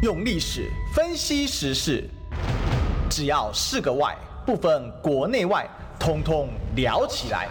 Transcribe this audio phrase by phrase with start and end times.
[0.00, 2.08] 用历史分析时事，
[3.10, 7.48] 只要是个“外”，不分国内外，通通聊起来。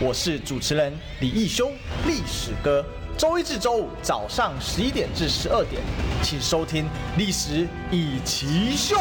[0.00, 1.70] 我是主持人李义修，
[2.04, 2.84] 历史哥。
[3.16, 5.80] 周一至周五早上十一点至十二点，
[6.20, 6.82] 请收听
[7.16, 8.96] 《历史一起秀》。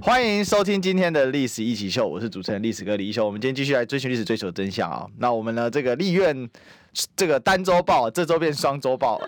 [0.00, 3.26] 欢迎收听今天的《历史一起秀》，我是主持人历史哥李义修。
[3.26, 5.06] 我们今天继续来追寻历史，追求真相啊！
[5.18, 6.48] 那我们呢，这个立院。
[7.16, 9.20] 这个单周报，这周变双周报，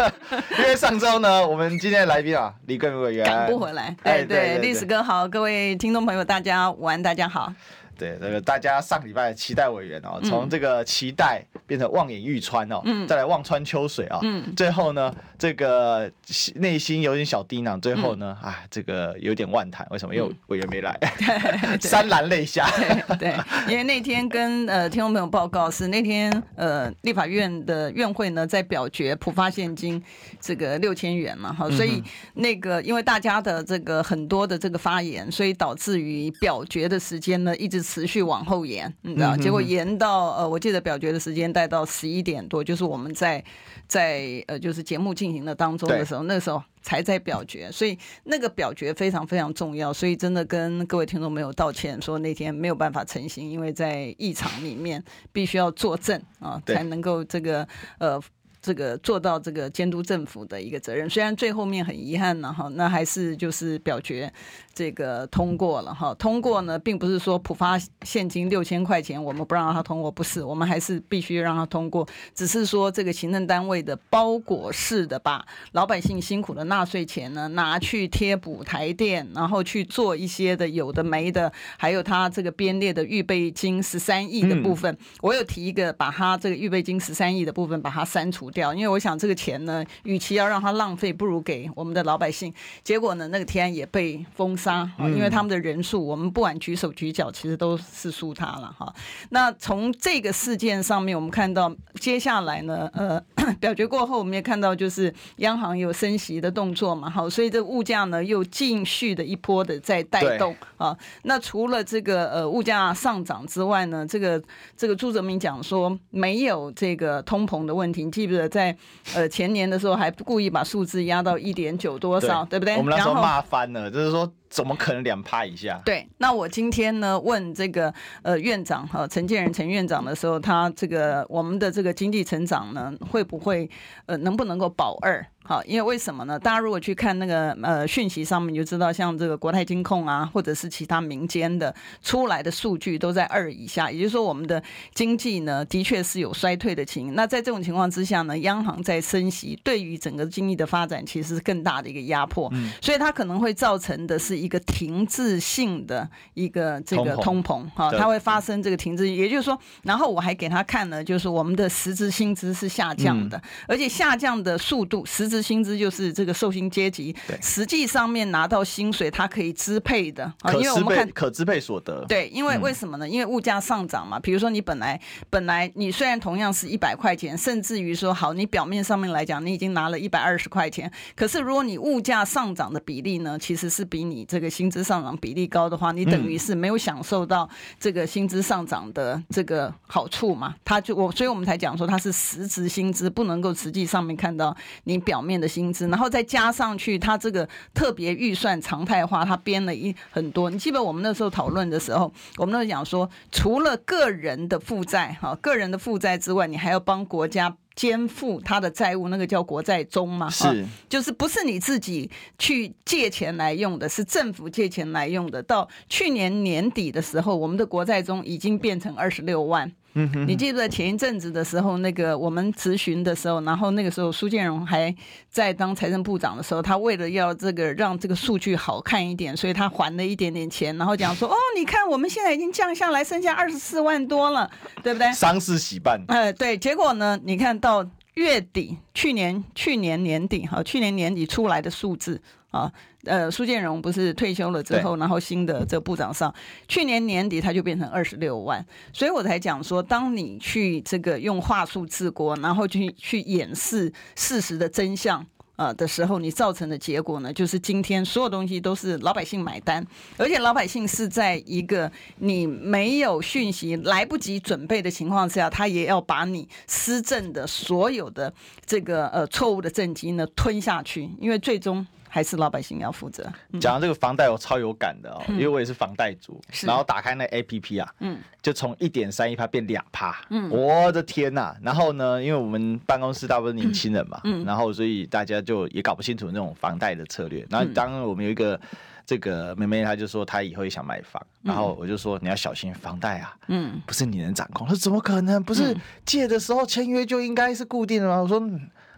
[0.58, 3.94] 因为上周呢，我们今天的来宾啊，李贵美委员赶不回来。
[4.02, 7.52] 对对，历史哥好，各位听众朋友，大家晚安，大家好。
[7.98, 16.08] 对，这个大家上礼拜期待委员哦，从这个期待变成望眼欲穿哦，嗯，再来望穿秋水啊，嗯，最后呢，这个
[16.54, 20.14] 内心有点小低囊，最后呢，啊，这个有点万谈，为什么？
[20.14, 20.96] 因为委员没来，
[21.82, 22.70] 潸然泪下。
[23.18, 23.34] 对对，
[23.68, 30.00] 因为那天跟呃听众朋友报告是那天呃立法院的院会呢在表决普发现金
[30.40, 32.00] 这个六千元嘛，哈，所以
[32.34, 37.80] 那个因为大家的这个很多的这个发言，所以导致于表决的时间呢一直。
[37.90, 43.42] 持续往后延，你知道，结果延到呃，我记得表决的时间待到十一点多，就是我们在
[43.88, 57.66] 在呃，就是节目进行的当中的时候，那个时候才在表决，所以那个表决非常非常重要，所以真的跟各位听众朋友道歉，说那天没有办法成行，因为在议场里面必须要作证啊，才能够这个
[57.98, 58.20] 呃。
[58.62, 64.32] 这个做到这个监督政府的一个责任，虽然最后面很遗憾呢，哈，那还是就是表决
[64.74, 66.14] 这个通过了哈。
[66.14, 72.06] 通过呢，并不是说普发现金六千块钱我们不让他通过，不是，我们还是必须让他通过。
[72.34, 92.52] 只是说这个行政单位的包裹式的把老百姓辛苦的纳税钱呢拿去贴补台电，然后去做一些的有的没的，还有他这个编列的预备金十三亿的部分，嗯、我有提一个把他这个预备金十三亿的部分把它删除掉，因为我想这个钱呢，与其要让它浪费，不如给我们的老百姓。
[92.82, 98.92] 结果呢，那个提案也被封杀，因为他们的人数，我们不管举手举脚，其实都是输他了哈。
[99.30, 103.20] 那从这个事件上面，我们看到接下来呢，呃，
[103.60, 110.96] 表决过后，我们也看到就是央行有升息的动作嘛，好，所以这物价呢又继续的一波的在带动啊。
[111.22, 114.42] 那除了这个呃物价上涨之外呢，这个
[114.76, 118.76] 这个朱泽明讲说没有这个通膨的问题，你记不在
[119.14, 122.76] 呃前年的时候，还故意把数字压到一点九多少，对，对不对？
[122.76, 125.80] 我们那时候骂翻了，就是说怎么可能两趴以下？
[125.84, 127.92] 对，那我今天呢问这个
[128.22, 133.68] 呃院长哈陈建仁陈院长的时候，他这个我们的这个经济成长呢会不会
[134.06, 135.24] 呃能不能够保二？
[135.50, 136.38] 好，因为为什么呢？
[136.38, 144.62] 大家如果去看那个呃讯息上面，你就知道，像这个国泰金控啊，或者是其他民间的出来的数据都在二以下，也就是说，我们的
[144.94, 147.16] 经济呢的确是有衰退的情形。
[147.16, 165.39] 那在这种情况之下呢，央行在升息，对于整个经济的发展其实是更大的一个压迫，嗯、所以它可能会造成的是一个停滞性的一个这个通膨，哈，它会发生这个停滞，也就是说，然后我还给他看了，就是我们的实质薪资是下降的，嗯、而且下降的速度实质。
[165.42, 172.04] 薪资就是这个受薪阶级，实际上面拿到薪水，他可以支配的啊，因为我们看可支配所得。
[172.08, 173.08] 对，因为为什么呢？
[173.08, 174.18] 因为物价上涨嘛。
[174.20, 190.54] 比如说你本来本来你虽然同样是一百块钱，甚至于说好，你表面上面来讲你已经拿了一百二十块钱，可是如果你物价上涨的比例呢，其实是比你这个薪资上涨比例高的话，你等于是没有享受到这个薪资上涨的这个好处嘛。
[190.64, 195.30] 他就我，所以我们才讲说它是实质薪资，不能够实际上面看到你表面。
[195.30, 200.50] 面的薪资，然后再加上去，他这个特别预算常态化，他编了一很多。
[200.50, 215.40] 你记得我们那时候讨论的时候，我们那时候讲说，除了个人的负债哈，个人的负债之外，你还要帮国家肩负他的债务，那个叫国债中嘛，是，就是不是你自己去借钱来用的，是政府借钱来用的。
[215.40, 219.70] 到去年年底的时候，我们的国债中已经变成二十六万。
[219.94, 224.94] 嗯哼，你记得前一阵子的时候，那个我们咨询的时候，然后那个时候苏建荣还
[225.28, 234.50] 在当财政部长的时候，他为了要这个让这个数据好看一点，所以他还了一点点钱，然后讲说，哦，你看我们现在已经降下来，剩下二十四万多了，
[234.82, 235.12] 对不对？
[235.12, 236.00] 丧事喜办。
[236.08, 237.84] 呃，对，结果呢，你看到
[238.14, 242.20] 月底，去年去年年底哈，去年年底出来的数字。
[242.50, 242.68] 啊，
[243.04, 246.34] 呃，苏建荣不是退休了之后，然后新的这部长上，
[246.66, 255.24] 去年年底他就变成二十六万，所以我才讲说，当你去这个用话术治国，然后去去掩饰事实的真相。
[255.60, 259.86] 呃的时候，你造成的结果呢，就是今天所有东西都是老百姓买单，
[260.16, 268.32] 而且老百姓是在一个你没有讯息、来不及准备的情况下，他也要把你施政的所有的
[268.64, 271.86] 这个呃错误的政绩呢吞下去，因为最终。
[272.12, 273.22] 还是老百姓要负责。
[273.60, 276.40] 讲到这个房贷，我超有感的哦，嗯、因为我也是房贷族。
[276.50, 281.54] 是然后打开那 APP 啊，嗯，就从一点三一趴变两趴，嗯，我的天呐！
[281.62, 287.46] 然后呢，因为我们办公室大部分年轻人嘛，嗯，然后所以大家就也搞不清楚那种房贷的策略。
[287.48, 288.60] 然后当我们有一个
[289.06, 294.66] 这个妹妹，她就说她以后也想买房，然后我就说你要小心房贷啊，嗯，不是你能掌控。
[294.66, 295.40] 她说怎么可能？
[295.42, 298.20] 不是借的时候签约就应该是固定的吗？
[298.20, 298.42] 我说。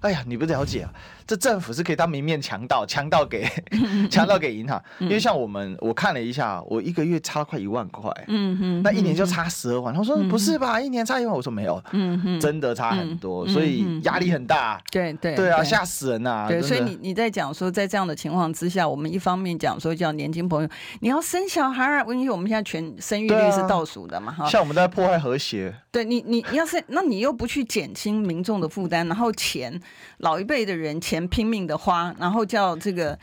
[0.02, 0.90] 哎呀，你不了解啊！
[1.24, 3.48] 这政府是可以当明面强盗，强盗给
[4.10, 9.94] 强盗给银行，因为像我们，我看了一下，我一个月差快一万块，嗯哼，那一年就差十二万。
[9.94, 11.34] 他说不是吧，一年差一万？
[11.34, 14.82] 我说没有，嗯哼，真的差很多，所以压力很大。
[14.90, 16.46] 对对对啊，吓死人呐！
[16.48, 20.68] 对，所以你你在讲说，在这样的情况之下，我们一方面讲说叫年轻朋友
[21.00, 25.72] 你要生小孩啊，因为我们现在全生育率是倒数的嘛，哈，像我们在破坏和谐。
[25.92, 29.80] 对你你你要是那你又不去减轻民众的负担，然后钱。
[30.18, 33.18] 老一辈的人钱拼命的花，然后叫这个。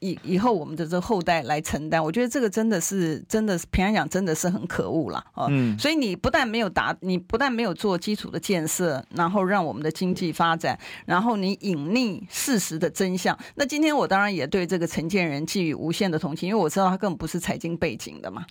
[0.00, 5.46] 以以后我们的这个后代来承担，我觉得这个真的是真的是平安讲真的是很可恶了啊！
[5.50, 13.36] 嗯，所以你不但没有达，你不但没有做基础的建设，然后让我们的经济发展，然后你隐匿事实的真相。
[13.56, 18.46] 那今天我当然也对这个陈建仁寄予无限的同情，因为我知道他根本不是财经背景的嘛，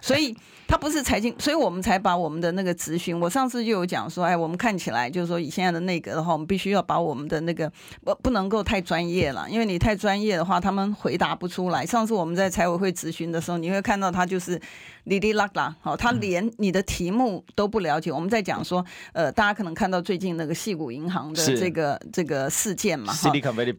[0.00, 0.34] 所以
[0.66, 3.20] 他不是财经，所以我们才把我们的那个咨询。
[3.20, 7.70] 我上次就有讲说，哎，我们看起来就是说以现在的内阁的话，我们必须要把我们的那个
[8.02, 10.69] 不不能够太专业了，因为你太专业的话，他。
[10.70, 11.84] 他们回答不出来。
[11.84, 14.60] 上次我们在财委会咨询的时候，你会看到他就是
[15.04, 18.10] 哩哩啦啦，好，他连你的题目都不了解。
[18.10, 23.30] 我们在讲说，呃，大家可能看到最近那个矽谷银行的这个这个事件嘛，哈，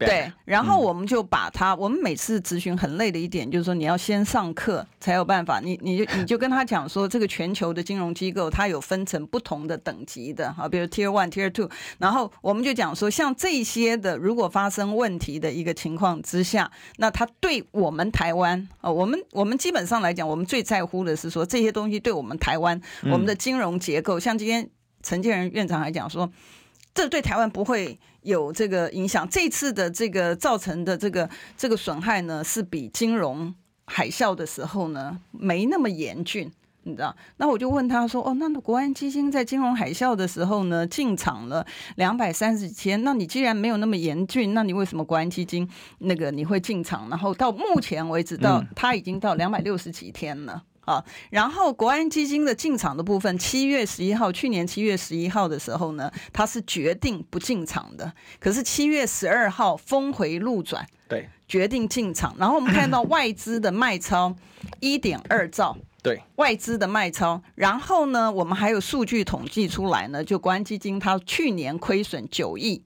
[0.06, 0.32] 对。
[0.44, 5.60] 然后我们就把他，我们每次咨询很累的一点就是说，你要先上课才有办法。
[5.60, 11.70] 你你就你就跟他讲说，这个全球的金融机构它有分成不同的等级的，好，比如 Tier One、Tier Two。
[11.98, 16.70] 然后我们就讲说，像这些的，如果发生问题的一个情况之下。
[16.98, 24.68] 那他对我们台湾啊，我们我们基本上来讲，我们最在乎的是说，这些东西对我们台湾，我们的金融结构，像今天
[25.02, 26.30] 陈建仁院长还讲说，
[26.94, 29.28] 这对台湾不会有这个影响。
[29.28, 33.54] 这次的这个造成的这个这个损害呢，是比金融
[33.86, 36.50] 海啸的时候呢没那么严峻。
[36.84, 37.14] 你知道？
[37.36, 41.64] 那我就问他说：“哦，那国安基金在金融海啸的时候呢，进场了
[41.94, 43.04] 两百三十几天。
[43.04, 45.68] 那你既然没有那么严峻，那你为什么国安基金
[45.98, 47.08] 那个你会进场？
[47.08, 51.04] 然后到目前为止，到他已经到两百六十几天了啊。
[51.30, 58.12] 然后国安基金的进场的部分，七月十一号，去年七月十一号的时候呢，他是决定不进场的。
[58.38, 62.34] 可是七月十二号峰回路转，对，决定进场。
[62.38, 64.36] 然后我们看到外资的卖超
[64.80, 72.82] 一点二兆。”对外资的卖超，然后呢，我们还有数据统计出来呢，就国安基金它去年亏损九亿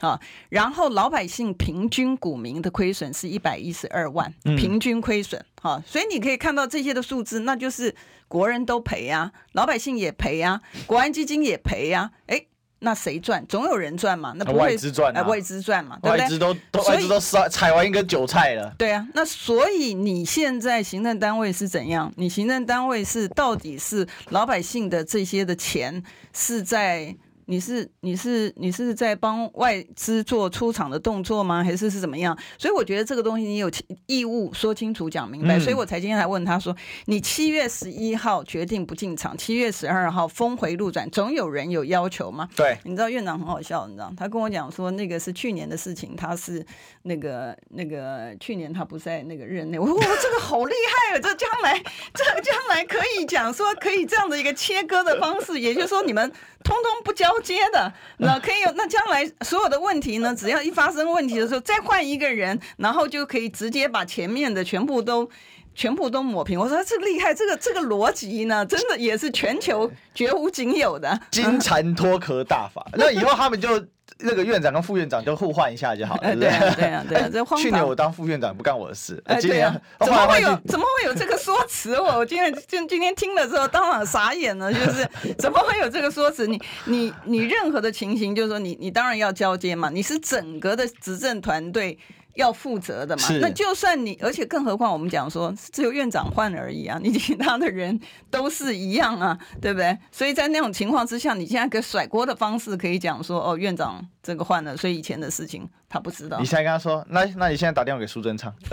[0.00, 7.94] 啊，然后老百姓平均股民的亏损是一百一十二万，平均亏损啊，所以你可以看到这些的数字，那就是
[8.28, 12.46] 国人都赔呀，老百姓也赔呀，国安基金也赔呀，哎。
[12.80, 13.44] 那谁赚？
[13.48, 14.34] 总有人赚嘛。
[14.36, 16.20] 那不会外资赚啊，外资赚嘛，对不对？
[16.20, 18.70] 外资都都外资都采采完一根韭菜了。
[18.76, 22.12] 对啊，那所以你现在行政单位是怎样？
[22.16, 26.04] 你行政单位是到底是老百姓的这些的钱
[26.34, 27.16] 是在？
[27.46, 31.62] 你是你是你是在帮外资做出场的动作吗？
[31.62, 32.36] 还是是怎么样？
[32.58, 33.70] 所以我觉得这个东西你有
[34.06, 35.56] 义务说清楚、讲明白。
[35.56, 46.64] 嗯、所以我才今天来问他说：“你七月十一号决定不进场，七月十二号峰回路转，总有人有要求吗？”对，你知道院长很好笑，你知道他跟我讲说那个是去年的事情，他是
[47.02, 49.78] 那个那个去年他不在那个任内。
[49.78, 51.20] 我说：“哇，这个好厉害啊！
[51.20, 51.80] 这将来
[52.12, 56.32] 这将来可以讲说可以这样的一个切割的方式，也就是说你们
[56.66, 65.28] 通通不交。”接的， 那可以有，那将来所有的问题呢，只要一发生问题的时候，再换一个人，然后就可以直接把前面的全部都
[65.74, 66.58] 全部都抹平。
[66.58, 72.84] 我说这厉害，这个这个逻辑呢，真的也是全球绝无仅有的 金蝉脱壳大法。
[72.94, 73.86] 那以后他们就。
[74.18, 76.34] 那个院长跟副院长就互换一下就好了。
[76.36, 77.28] 对啊，对啊，对啊。
[77.30, 79.22] 这去年我当副院长不干我的事。
[79.26, 79.78] 哎，对啊。
[80.00, 82.00] 怎么会有怎么会有这个说辞？
[82.00, 85.06] 我我今天今今天听了之后当场傻眼了，就是
[85.38, 86.46] 怎么会有这个说辞？
[86.46, 89.90] 你你你任何的情形，就是说你你当然要交接嘛。
[89.90, 91.98] 你是整个的执政团队
[92.36, 93.22] 要负责的嘛。
[93.40, 97.98] 那就算你，而且更何况我们讲说，只有院长换而已啊，你其他的人
[98.30, 99.98] 都是一样啊，对不对？
[100.12, 106.38] 所以在那种情况之下，你现在可甩锅的方式可以讲说，哦，院长这个换了，所以以前的事情他不知道。
[106.38, 108.54] 你现在跟他说， 那那你现在打电话给苏贞昌。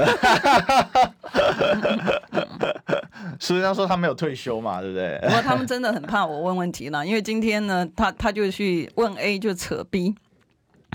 [3.39, 5.19] 苏贞昌说他没有退休嘛，对不对？
[5.23, 10.15] 不过他们真的很怕我问问题了，因为今天呢，他他就去问 A 就扯 B。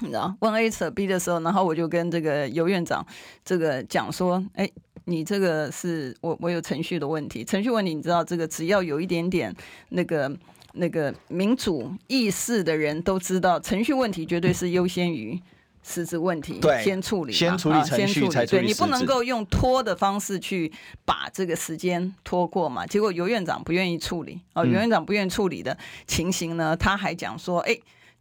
[0.01, 3.05] 你知道，问 A 扯 B 的时候，然后我就跟这个尤院长
[3.45, 4.69] 这个讲说，哎，
[5.05, 9.55] 你这个是我我有程序的问题，程序问题，你知道这个只要有一点点
[9.91, 10.31] 那个
[10.75, 15.41] 那个民主意识的人都知道，程序问题绝对是优先于
[15.83, 18.45] 实质问题，对，先处理，先处理程序，啊、才。
[18.45, 20.71] 处理，对，你不能够用拖的方式去
[21.07, 22.87] 把这个时间拖过嘛。
[22.87, 25.77] 结果尤院长不愿意处理，哦，尤院长不愿意处理的
[26.07, 27.79] 情形呢，他还讲说，哎，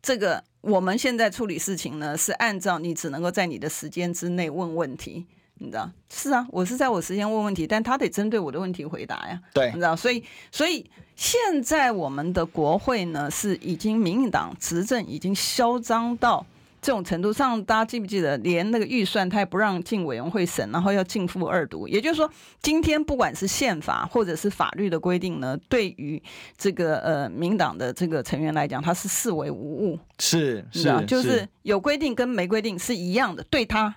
[0.07, 0.41] 这个。
[0.61, 5.89] 我们现在处理事情呢，是按照你只能够在你的时间之内问问题，你知道？
[6.09, 9.41] 是啊，我是在我时间问问题，但他得针对我的问题回答呀。
[9.53, 9.95] 对，你知道？
[9.95, 16.45] 所以，所以现在我们的国会呢，是已经民进党执政已经嚣张到。
[16.87, 21.85] 这种程度上，大家记不记得，连那个预算他也不让进委员会审，然后要进复二读。
[21.85, 26.23] 也就是说，今天不管是宪法或者是法律的规定呢，对于
[26.57, 29.99] 这个呃民党的这个成员来讲，他是视为无物。
[30.19, 33.93] 是是，就是有规定跟没规定是一样的，对他，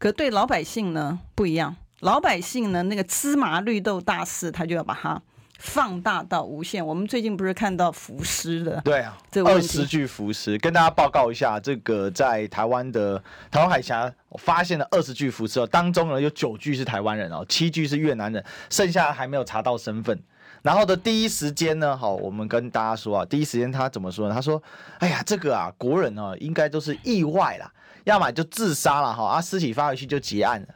[0.00, 1.76] 可对老百姓呢不一样。
[2.00, 5.22] 老百姓呢，那个芝麻绿豆大事，他就要把它。
[5.64, 6.86] 放大到无限。
[6.86, 8.78] 我们最近不是看到浮尸的？
[8.82, 20.22] 对啊，这二十具浮尸，跟大家报告一下，这个在台湾的台湾海峡发现了二十具浮尸，当中呢有九具是台湾人哦，七具是越南人，剩下还没有查到身份。
[20.60, 24.34] 然后的第一时间呢，好，我们跟大家说啊，第一时间他怎么说呢？
[24.34, 24.62] 他说
[25.00, 27.72] ：“哎呀，这个啊，国人啊，应该都是意外啦，
[28.04, 30.68] 要么就自杀了哈，啊，尸体发回去就结案了。”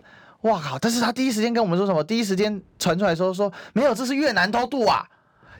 [0.43, 0.79] 哇靠！
[0.79, 2.03] 但是他第一时间跟我们说什么？
[2.05, 5.05] 第一时间传出来说说没有，这是越南偷渡啊！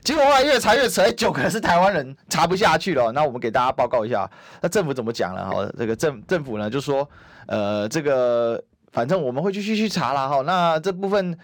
[0.05, 3.11] 结果后来越查越扯，哎，九个人是台湾人，查不下去了。
[3.11, 4.29] 那我们给大家报告一下，
[4.61, 5.49] 那政府怎么讲了？
[5.49, 7.07] 哈，这个政政府呢就说，
[7.47, 10.41] 呃，这个反正我们会继续去查了哈。
[10.45, 11.37] 那这部分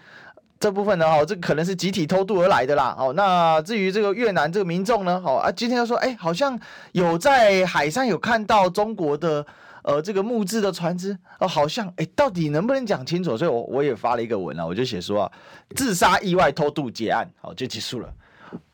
[0.58, 2.96] 这部分呢，哈，这可能是集体偷渡而来的啦。
[2.98, 6.58] 哦，那至于这个越南这个民众呢，好啊，今天又说，哎，好像
[6.92, 9.46] 有在海上有看到中国的。
[9.86, 13.36] 呃，这个木质的船只，呃，好像，哎，到底能不能讲清楚？
[13.36, 15.32] 所以我我也发了一个文啊，我就写说啊，
[15.76, 18.12] 自杀意外偷渡结案，好，就结束了。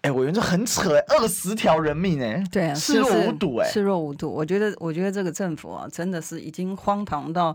[0.00, 4.30] 哎，委员这很扯，二十条人命，哎，对啊，视若无睹，哎，视若无睹。
[4.30, 7.54] 我觉得，我觉得这个政府啊，真的是已经荒唐到。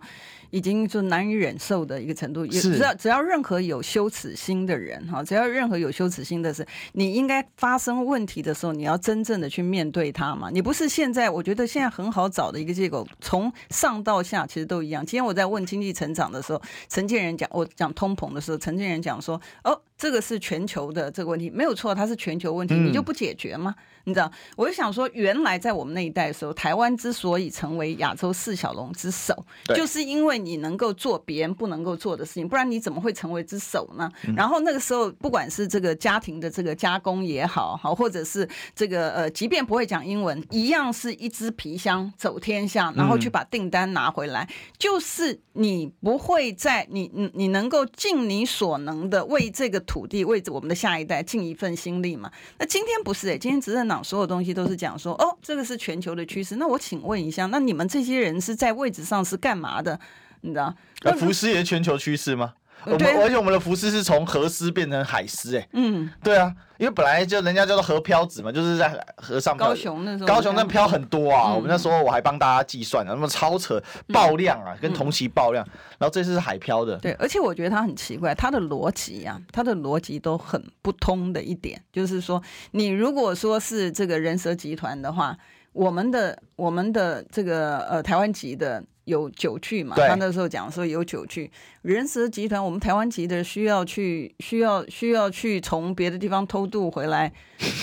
[0.50, 10.50] 已经就难以忍受的一个程度，也只要只要任何有羞耻心的人哈，只要任何有羞耻心的事，你应该发生问题的时候，你要真正的去面对它嘛。
[10.52, 15.06] 你不是现在，我觉得现在很好找的一个借口，从上到下其实都一样。
[15.06, 23.74] 今天我在问经济成长的时候，陈建仁讲，我讲通膨的时候，陈建仁讲说，哦，这个是全球的这个问题，没有错，它是全球问题，你就不解决吗？
[24.04, 29.36] 你知道，我就想说，原来在我们那一代的时候，台湾之所以成为亚洲四小龙之首，
[29.76, 34.10] 就是因为你能够做别人不能够做的事情，不然你怎么会成为之首呢？
[34.34, 52.32] 然后那个时候，不管是这个家庭的这个加工也好，好，或者是这个呃，即便不会讲英文，一样是一只皮箱走天下，然后去把订单拿回来，就是你不会在你你你能够尽你所能的为这个土地，为我们的下一代尽一份心力嘛？
[52.60, 54.04] 那今天不是哎，今天执政党。
[54.04, 56.58] 所有东西都是讲说哦，这个是全球的趋势。
[56.58, 60.00] 那我请问一下，那你们这些人是在位置上是干嘛的？
[60.42, 60.76] 你知道？
[61.02, 62.54] 那福斯也是全球趋势吗？
[62.94, 69.58] 我们而且我们的浮尸是从河尸变成海尸，哎，嗯，对啊，因为本来就人家叫做河漂子嘛，就是在河上。
[69.58, 71.54] 高雄那时候，高雄那漂很多啊。
[71.54, 73.82] 我们那时候我还帮大家计算了，那么超扯
[74.14, 75.66] 爆量啊，跟同期爆量。
[75.98, 82.42] 然后这次是海漂的，对，而且我觉得他很奇怪，他的逻辑啊，他的逻辑都很不通的一点，就是说，
[82.72, 85.38] 你如果说是这个人蛇集团的话，
[85.74, 88.84] 我们的我们的这个呃台湾籍的。
[89.08, 89.96] 有九具嘛？
[89.96, 91.50] 他那时候讲说有九具
[91.82, 97.32] 人蛇集团，我们台湾籍的需要去需要需要去从别的地方偷渡回来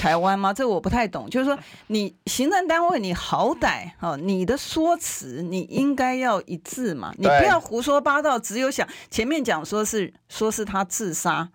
[0.00, 0.52] 台湾吗？
[0.54, 1.28] 这我不太懂。
[1.28, 11.49] 就是说，你行政单位，你好歹哈，你的说辞你应该要一致嘛，你不要胡说八道，只有想前面讲说是说是他自杀。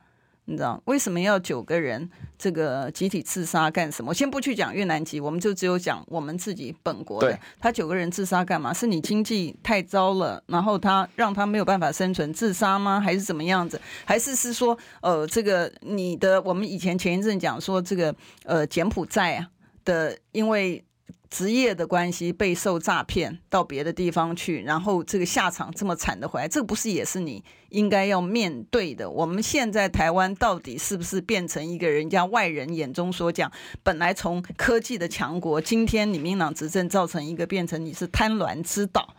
[0.49, 4.09] 你知道为什么要九个人这个集体自杀干什么？
[4.09, 7.37] 我先不去讲越南籍，我们就只有讲我们自己本国的。
[7.59, 8.73] 他九个人自杀干嘛？
[8.73, 12.99] 是你经济太糟了，然后他让他没有办法生存自杀吗？
[12.99, 13.79] 还是怎么样子？
[14.03, 18.13] 还是是说呃这个你的我们以前前一阵讲说这个
[18.43, 19.47] 呃柬埔寨啊
[19.85, 20.83] 的因为。
[21.29, 29.09] 职业的关系被受诈骗到别的地方去，然后这个下场这么惨的回来，这个不是也是你应该要面对的？
[29.09, 33.51] 我们现在台湾到底是不是变成一个人家外人眼中所讲，
[33.83, 39.15] 本来从科技的强国，今天你民党执政造成一个变成你是贪婪之岛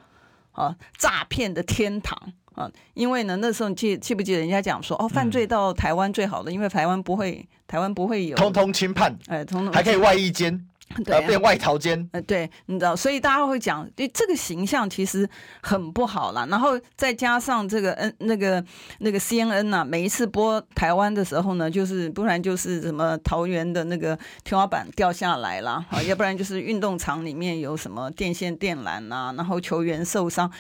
[0.53, 2.69] 啊，诈骗的天堂啊？
[2.95, 10.67] 因为呢，那时候你记记不记得人家讲说，哦，犯罪到台湾最好的，因为台湾不会，台湾不会有通通轻判，哎，通通还可以外一监。
[11.05, 12.09] 对、啊，变外逃奸。
[12.13, 15.29] 呃，对，你知道，所以大家会讲，对这个形象其实
[15.63, 16.47] 很不好啦。
[16.51, 18.63] 然后再加上这个，嗯，那个
[18.99, 30.51] 那个 CNN 呐、啊，每一次播台湾的时候呢，就是不然就是什么桃园的那个天花板掉下来啦，啊，要不然就是运动场里面有什么电线电缆呐、啊，然后球员受伤，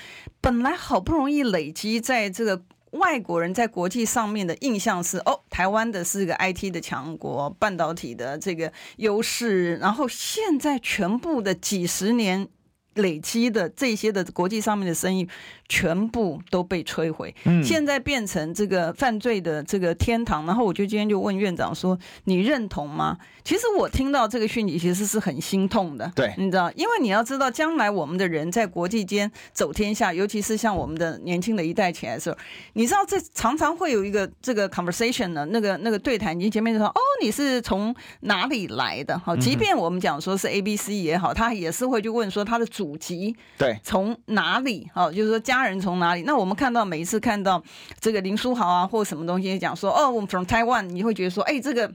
[0.40, 2.62] 本来好不容易累积在这个。
[2.90, 12.48] 外国人在国际上面的印象是哦，台湾的是个 IT 的强国，半导体的这个优势，然后现在全部的几十年
[12.94, 15.28] 累积的这些的国际上面的生意。
[15.70, 20.44] 全部都被摧毁，嗯现在变成这个犯罪的这个天堂。
[20.44, 26.10] 然后我就今天就问院长说：“你认同吗？”其实我听到这个讯息，其实是很心痛的。
[26.16, 32.36] 对，你知道，因为你要知道，将来我们的人在国际间走天下，尤其是像我们的年轻的一代起来的时候，
[32.72, 44.90] 你知道，这常常会有一个这个 conversation 呢，那个那个对谈，你前面就说：“哦，你是从哪里来的？”好，即便我们讲说是 A B C 也好，他也是会去问说他的祖籍对从哪里？
[44.92, 45.59] 好，就是说家。
[45.62, 46.22] 家人从哪里？
[46.22, 47.62] 那我们看到每一次看到
[48.00, 51.92] 这个林书豪啊，或什么东西讲说哦，我们 from Taiwan，你会觉得说，哎，这个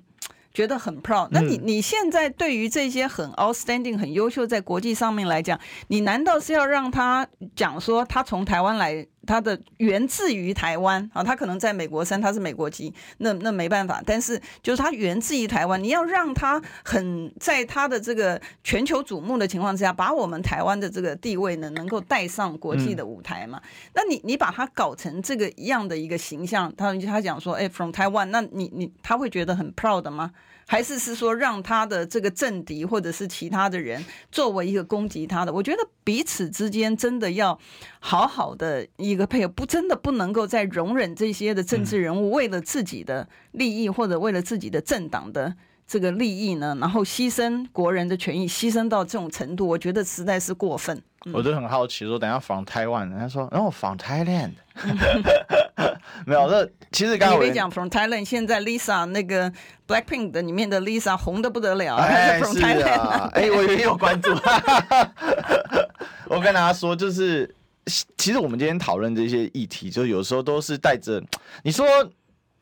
[0.53, 1.27] 觉得很 proud。
[1.31, 9.05] 那你你现在对于这些很 outstanding、很优秀，在国际上面来讲，你难道是要让他讲说他从台湾来？
[9.25, 14.01] 他的源自于台湾啊，他可能在美国生，他是美国籍，那那没办法。
[14.05, 23.59] 但是就是它源自于台湾，你要让他很在他的这个全球瞩目的情况之下，把我们台湾的这个地位呢，能够带上国际的舞台嘛？
[23.63, 30.31] 嗯、那你你把它搞成这个一样的一个形象，他他讲说，哎，from Taiwan，那你你他会觉得很 proud 吗？
[30.65, 35.53] 还是是说让他的这个政敌或者是其他的人作为一个攻击他的？
[35.53, 37.59] 我觉得彼此之间真的要
[37.99, 45.55] 好好的一个配合，不真的不能够再容忍这些的政治人物为了自己的利益或者为了自己的政党的
[45.87, 51.01] 这个利益呢，然后牺牲国人的权益，牺牲到这种程度，我觉得实在是过分。
[51.33, 54.51] 我就很好奇说，等下访台湾，他说，然后访 Thailand。
[56.25, 59.51] 没有，那其实刚刚我讲 from Thailand，现在 Lisa 那个
[59.87, 64.31] Blackpink 的里面的 Lisa 红的不得了，哎，是 from Thailand 啊，哎，我也有关注。
[66.29, 67.53] 我跟大家说，就是
[68.17, 71.23] 其实我们今天讨论这些议题，就有时候都是带着
[71.63, 71.85] 你说。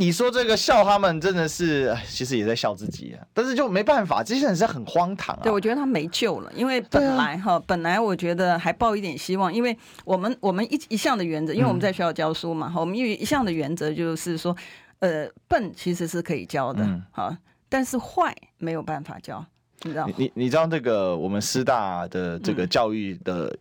[0.04, 3.26] 你说这个笑他们真的是，其实也在笑自己啊。
[3.34, 5.40] 但是就没办法，这些人是很荒唐啊。
[5.42, 14.54] 对，我觉得他没救了，因为本来哈，啊、本来我觉得还抱一点希望，因为我们我们一一向的原则，因为我们在学校教书嘛，哈、嗯，我们一一向的原则就是说，
[15.00, 17.38] 呃，笨其实是可以教的，好、嗯，
[17.70, 19.46] 但是坏没有办法教。
[19.84, 23.54] 你你你知道这个我们师大的这个教育的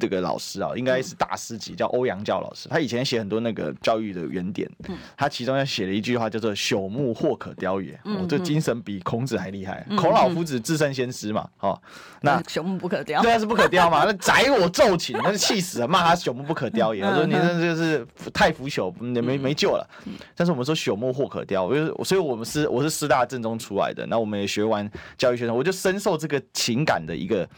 [0.00, 2.68] 这个老师啊，应该是大师级，叫欧阳教老师。
[2.70, 4.66] 他以前写很多那个教育的原点，
[5.16, 9.86] 他其中要写了一句话叫做“朽木或可雕也”，我，这精神比孔子还厉害。
[9.98, 11.78] 孔老夫子至圣先师嘛，哦，
[12.22, 14.04] 那朽木不可雕，对啊，是不可雕嘛。
[14.06, 17.04] 那宰我奏请，那是气死了，骂他朽木不可雕也。
[17.04, 19.86] 我说你这就是太腐朽，你没没救了。
[20.34, 25.65] 但是我们说朽木或可雕，就是所以我们师我是师大正宗出来的，那我们也学完教育学生，我。
[25.66, 27.48] 就深受这个情感的一个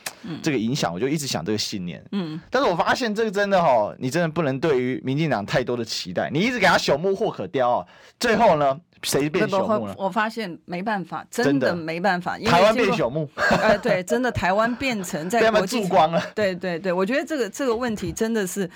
[0.42, 2.03] 这个影响，我就一直想这个信念。
[2.12, 6.31] 嗯，但是我发现这个真的哈，你真的不能对于民进党太多的期待。
[6.33, 7.87] 你一直给他朽木或可雕啊，
[8.18, 9.95] 最后呢，谁变朽木了？
[9.99, 12.39] 我发现没办法，真的没办法。
[12.39, 16.23] 因为台湾变朽木，哎， 对，真的台湾变成在 国际光了。
[16.35, 18.69] 对对对，我觉得这个这个问题真的是。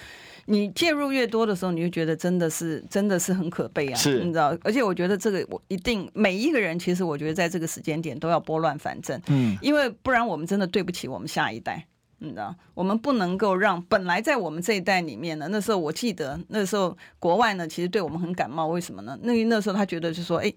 [0.46, 3.94] 你介入越多的时候，你就觉得真的是真的是很可悲啊！
[3.94, 4.52] 是，你知道？
[4.64, 11.86] 而且我觉得这个我一定每一个人，其实我觉得在这个时间点都要拨乱反正，嗯，因为不然我们真的对不起我们下一代，
[12.22, 12.54] 你知道？
[12.74, 19.18] 我们不能够让本来在我们这一代里面呢，那时候我记得那时候国外呢，其实对我们很感冒，为什么呢？
[19.22, 20.52] 那那时候他觉得就是说，哎，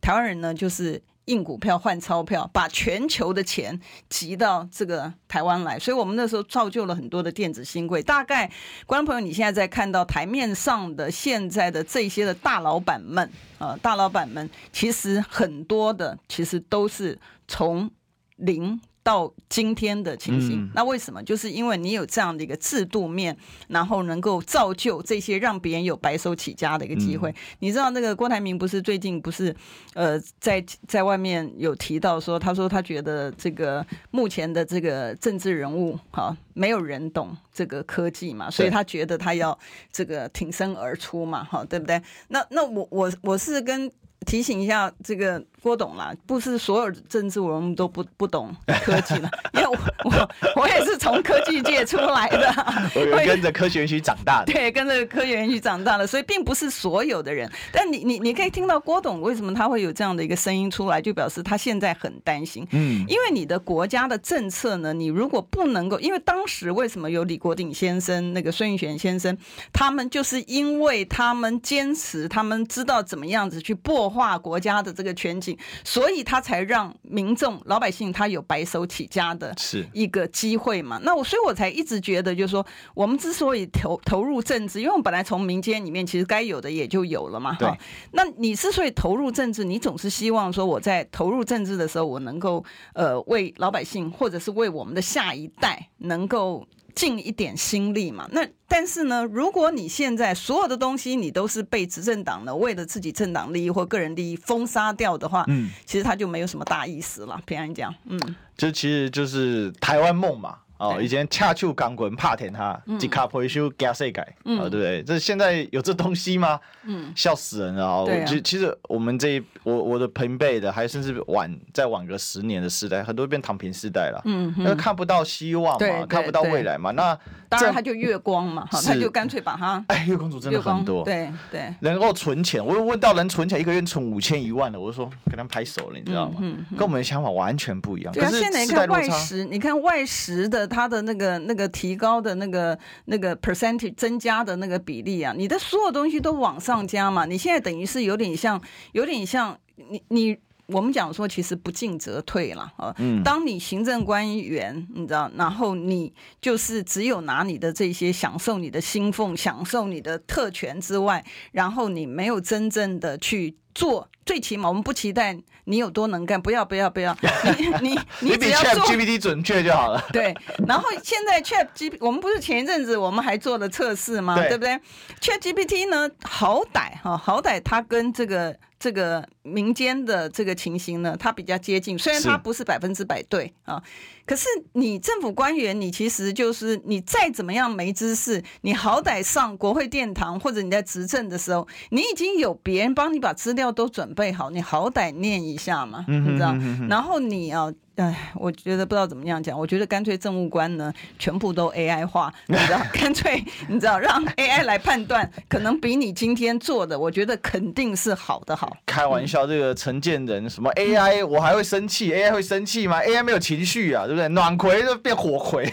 [0.00, 1.02] 台湾人呢就是。
[1.26, 3.78] 印股票换钞票，把全球的钱
[4.08, 8.02] 集到这个台湾来，所以我们那时候造就了很多的电子新贵。
[8.02, 8.50] 大概
[8.84, 17.88] 观众朋友，你现在在看到台面上的现在的这些的大老板们啊，大老板们其实很多的其实都是从
[18.34, 20.62] 零到今天的情形。
[20.62, 21.22] 嗯、那为什么？
[21.22, 23.36] 就是因为你有这样的一个制度面，
[23.68, 27.30] 然后能够造就这些让别人有白手起家的一个机会。
[27.30, 29.54] 嗯、你知道那个郭台铭不是最近不是
[29.94, 39.58] 呃在在外面有提到说，他说他觉得这个目前的这个政治人物哈，没有人懂这个科技嘛，所以他觉得他要
[39.90, 42.00] 这个挺身而出嘛，哈，对不对？
[42.28, 43.90] 那那我我我是跟。
[44.26, 50.30] 提醒一下这个郭董啦，不是所有政治人物都不不懂科技的， 因为我我
[50.62, 52.52] 我也是从科技界出来的，
[52.94, 57.50] 我跟着科学园区长大的， 对，跟着科学园区长大的，所以并不是所有的人。
[57.72, 69.36] 但你你你可以听到郭董为什么他会有这样的一个声音出来，就表示他现在很担心，嗯，因为你的国家的政策呢，你如果不能够，因为当时为什么有李国鼎先生、那个孙运璇先生，
[69.72, 74.10] 他们就是因为他们坚持，他们知道怎么样子去破。
[74.10, 75.49] 坏国家的这个全景，
[75.84, 81.00] 所以他才让民众老百姓他有白手起家的是一个机会嘛。
[81.02, 87.54] 那我所以我才一直觉得，就是说我们之所以投投入政治，因为我们本来从民间里面其实该有的也就有了嘛。
[87.54, 87.76] 哈，
[88.12, 96.66] 那你之所以投入政治，你总是希望说我在投入政治的时候，我能够呃为老百姓或者是为我们的下一代能够。
[96.90, 107.40] 尽一点心力嘛，那但是呢，如果你现在所有的东西你都是被执政党呢为了自己政党利益或个人利益封杀掉的话，嗯，其实他就没有什么大意思了。
[107.46, 110.58] 平安讲，嗯，这其实就是台湾梦嘛。
[110.80, 115.02] 哦，以前恰丘钢棍怕舔他，吉卡破修加税改，啊，对不对？
[115.02, 116.58] 这现在有这东西吗？
[116.84, 118.04] 嗯，笑死人了啊！
[118.26, 124.22] 其其实我们这一我我的朋辈的，还甚至晚再晚个十年的时代，很多变躺平时代了。
[124.24, 126.90] 嗯，因为看不到希望嘛，看不到未来嘛。
[126.92, 127.14] 那
[127.50, 129.84] 当然他就月光嘛，他就干脆把它。
[129.88, 131.04] 哎，月光族真的很多。
[131.04, 136.38] 对对，能够存钱，我问到能存钱，一个月存五千一万的，我就说跟他拍手了，你知道吗？
[136.40, 138.14] 嗯，跟我们的想法完全不一样。
[138.14, 140.69] 对啊，现在你看外食，你看外食的。
[140.70, 148.58] 他的那个那个提高的那个那个 percentage 增加的那个比例啊，你的所有东西都往上加嘛，你现在等于是有点像，
[148.92, 152.94] 有点像你你我们讲说，其实不进则退了啊。
[152.98, 153.22] 嗯。
[153.24, 164.08] 当你行政官员，你知道，然后你就是只有拿你的这些享受你的薪俸，享受你的特权之外，然后你没有真正的去做。
[164.26, 167.16] 最起码我们不期待你有多能干，不要不要不要，
[167.82, 170.00] 你你你只要做 GPT 准确就好了。
[170.12, 170.32] 对，
[170.68, 174.36] 然后现在 Chat GPT，我们不是前一阵子我们还做了测试吗？
[174.36, 174.78] 对，对不对
[175.20, 183.82] ？Chat GPT 呢，好歹哈，好歹它跟这个这个民间的这个情形呢，它比较接近，虽然它不是百分之百对啊。
[184.30, 196.54] 可是你政府官员，你其实就是你再怎么样没知识，你好歹上国会殿堂或者你在执政的时候，你已经有别人帮你把资料都准备好，你好歹念一下嘛，你知道？
[196.88, 197.72] 然后你啊。
[198.00, 202.80] 哎，我觉得不知道怎么样讲，我觉得干脆政务官呢，全部都 AI 化，你知道？
[202.94, 208.74] 干脆你知道让 AI 来判断，可能比你今天做的，我觉得肯定是好的好。
[208.86, 214.26] 开玩笑，这个陈建仁什么 AI，我还会生气？AI 会生气吗？AI 没有情绪啊，对不对？
[214.30, 215.70] 暖葵就变火葵，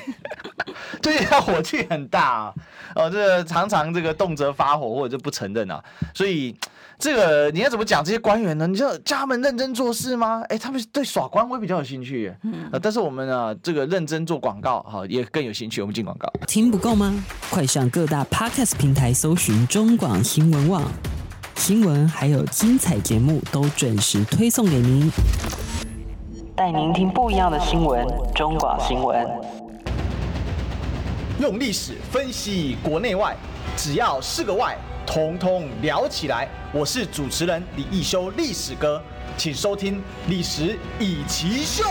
[1.01, 2.53] 对，他火气很大啊，
[2.95, 5.81] 哦，这个常常这个动辄发火或者就不承认啊，
[6.13, 6.53] 所以。
[6.99, 8.65] 这个你要怎么讲这些官员呢？
[8.65, 10.41] 你就叫他们认真做事吗？
[10.49, 12.33] 哎，他们对耍官会比较有兴趣。
[12.41, 15.79] 嗯，但是我们呢，这个认真做广告哈，也更有兴趣。
[15.79, 17.13] 我们进广告，听不够吗？
[17.51, 20.81] 快上各大 Podcast 平台搜寻中广新闻网
[21.55, 25.11] 新闻，还有精彩节目都准时推送给您，
[26.55, 28.07] 带您听不一样的新闻。
[28.33, 29.27] 中广新闻
[31.39, 33.37] 用历史分析国内外，
[33.75, 34.75] 只要是个“外”。
[35.07, 36.49] 通通聊起来！
[36.73, 39.01] 我是主持人李一修，历史哥，
[39.37, 39.95] 请收听
[40.27, 41.83] 《历史易起 SHOW》。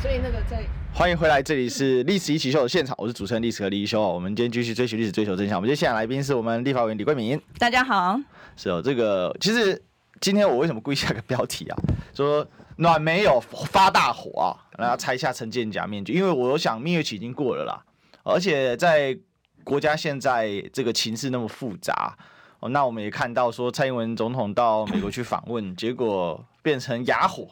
[0.00, 0.64] 所以那个在
[0.94, 4.00] 欢迎回来，这里是《历史一起 SHOW》的现场，我是主持人历史和李一修。
[4.00, 5.58] 我们今天继续追寻历史，追求真相。
[5.58, 7.38] 我们今天现场来宾是我们立法委员李桂敏。
[7.58, 8.16] 大家好。
[8.56, 9.82] 是哦，这个其实
[10.20, 11.76] 今天我为什么故意下个标题啊？
[12.14, 17.82] 说暖没有发大火啊，然后拆下陈建假面具，因为我想蜜月期已经过了啦，
[18.22, 19.18] 而且在。
[19.64, 22.16] 国家现在这个情势那么复杂
[22.60, 27.48] 哦，那我们也看到说蔡英文总统到美国去访问，结果变成哑火。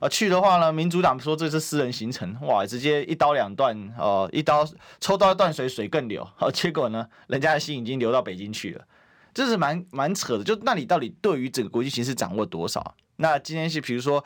[0.00, 4.66] 呃，去的话呢，民主党说这是私人行程，哇，直接一刀两断哦，一刀
[4.98, 6.28] 抽刀断水，水更流。
[6.34, 8.84] 好， 结果呢，人家的心已经流到北京去了，
[9.32, 10.42] 这是蛮蛮扯的。
[10.42, 12.96] 就那你到底对于整个国际形势掌握多少？
[13.18, 14.24] 那今天是比如说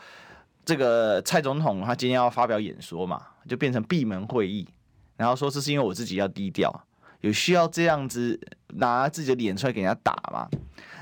[0.64, 4.66] 这个蔡总统他今天要发表演说嘛，就变成闭门会议，
[5.18, 6.72] 然后说这是因为我自己要低调。
[7.26, 8.38] 有需要这样子
[8.74, 10.48] 拿自己的脸出来给人家打吗？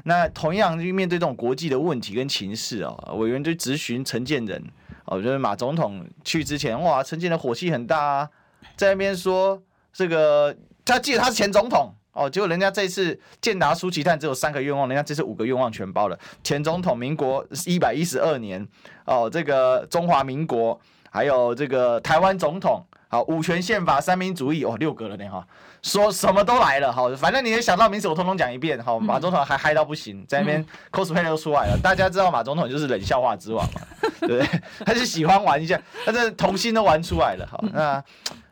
[0.04, 4.62] 那同样就面对这种国际的问题跟情势啊，委员就质询陈建仁
[5.04, 8.30] 哦，就是马总统去之前，哇，陈建仁火气很大啊，
[8.76, 16.18] 在那边说这个，他记得他是前总统哦，结果人家这次建达苏奇探只有三个愿望，人家这次五个愿望全包了。
[16.42, 18.66] 前总统，民国一百一十二年
[19.04, 20.78] 哦，这个中华民国，
[21.10, 22.82] 还有这个台湾总统。
[23.08, 25.46] 好，五权宪法、三民主义，哦，六个了呢哈，
[25.84, 33.82] 说什么都来了，好，反正你也想到名字，我通通讲一遍，好，马总统还嗨到不行，在那边 cosplay 都出来了，大家知道马总统就是冷笑话之王嘛，
[34.26, 34.60] 对不对？
[34.86, 38.02] 他是喜欢玩一下，他这童心都玩出来了，好，那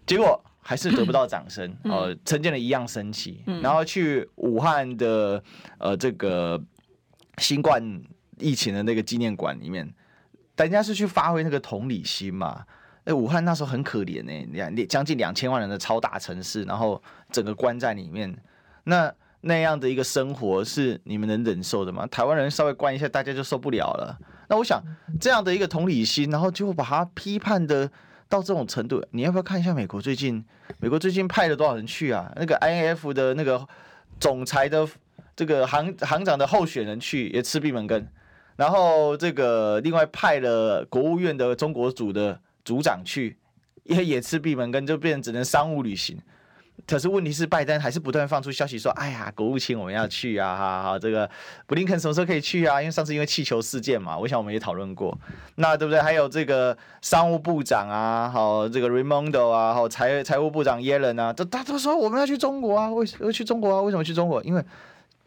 [0.06, 5.42] 结果还是得不到掌声，呃，陈建仁一样生气，然后去武汉的
[5.78, 6.60] 呃这个
[7.38, 7.82] 新冠
[8.36, 9.90] 疫情的那个纪念馆里面，
[10.58, 12.62] 人家是去发挥那个同理心嘛。
[13.04, 18.32] 哎，武汉那时候很可怜呢，两将近两千万人的超大城市，然后整个关在里面，
[18.84, 22.06] 那那样的一个生活是你们能忍受的吗？
[22.06, 24.16] 台湾人稍微关一下，大家就受不了了。
[24.48, 24.80] 那我想
[25.20, 27.90] 这样的一个同理心，然后就把它批判的
[28.28, 30.44] 到这种程度，你要不要看一下美国最近？
[30.78, 32.32] 美国最近派了多少人去啊？
[32.36, 33.66] 那个 IMF 的那个
[34.20, 34.86] 总裁的
[35.34, 38.06] 这个行行长的候选人去也吃闭门羹，
[38.54, 42.38] 然后这个另外派了国务院的中国组的。
[42.64, 43.36] 组长去
[43.84, 46.18] 因为也吃闭门羹，就变成只能商务旅行。
[46.86, 51.28] 可是问题是，拜登还是不断放出消息说：“哎呀，国务卿我们要去啊，哈哈，这个
[51.66, 52.80] 布林肯什么时候可以去啊？
[52.80, 55.16] 因为上次因为气球事件嘛，我想我们也讨论过，
[55.56, 56.00] 那对不对？
[56.00, 63.82] 还有这个商务部长啊，好，这个 Raimondo 啊，好，财财务部长耶伦啊，都大都说我们要去中国啊，为什么去中国啊？
[63.82, 64.42] 为什么去中国？
[64.42, 64.64] 因为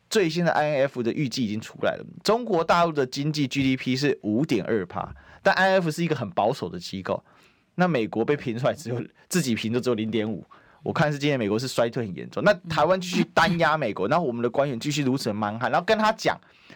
[0.09, 5.13] 最新的 INF 的预计已经出来了，中国大陆的经济 GDP 是五点二趴。
[5.45, 7.23] 但 I F 是一个很保守的机构，
[7.75, 10.43] 那美国被评出来只有自己评的只有零点五，
[10.81, 12.43] 我看是今年美国是衰退很严重。
[12.43, 16.35] 那台湾继续单压美国，然后我们的官员继续如此的蛮横，然后跟他讲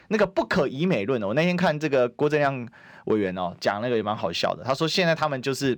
[0.09, 1.19] 那个不可以美论。
[1.23, 2.67] 我那天看这个郭正亮
[3.05, 5.75] 委员哦讲那个也蛮好笑的，他说现在他们就是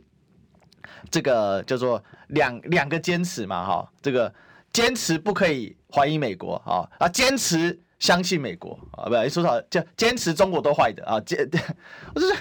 [1.10, 4.34] 这个叫做两两个坚持嘛哈，这个
[4.73, 11.49] 坚持不可以怀疑美国啊啊坚持相信美国啊不，说错叫坚持中国都坏的啊坚，
[12.13, 12.36] 我就是。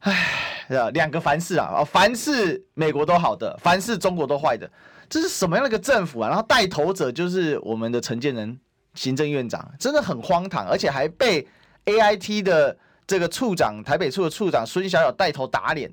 [0.00, 4.70] 唉，两个凡是啊，凡是美国都好的，凡是中国都坏的，
[5.08, 6.28] 这是什么样的一个政府啊？
[6.28, 8.56] 然后带头者就是我们的陈建仁
[8.94, 11.46] 行政院长，真的很荒唐，而且还被
[11.84, 15.92] AIT 的这个处长，台北处的处长孙小小带头打脸，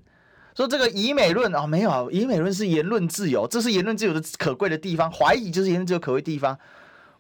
[0.56, 6.60] 说这个以美论啊、哦，没有啊，以美论是言论自由，这是言论自由的可贵的地方，怀疑就是言论自由可贵地方，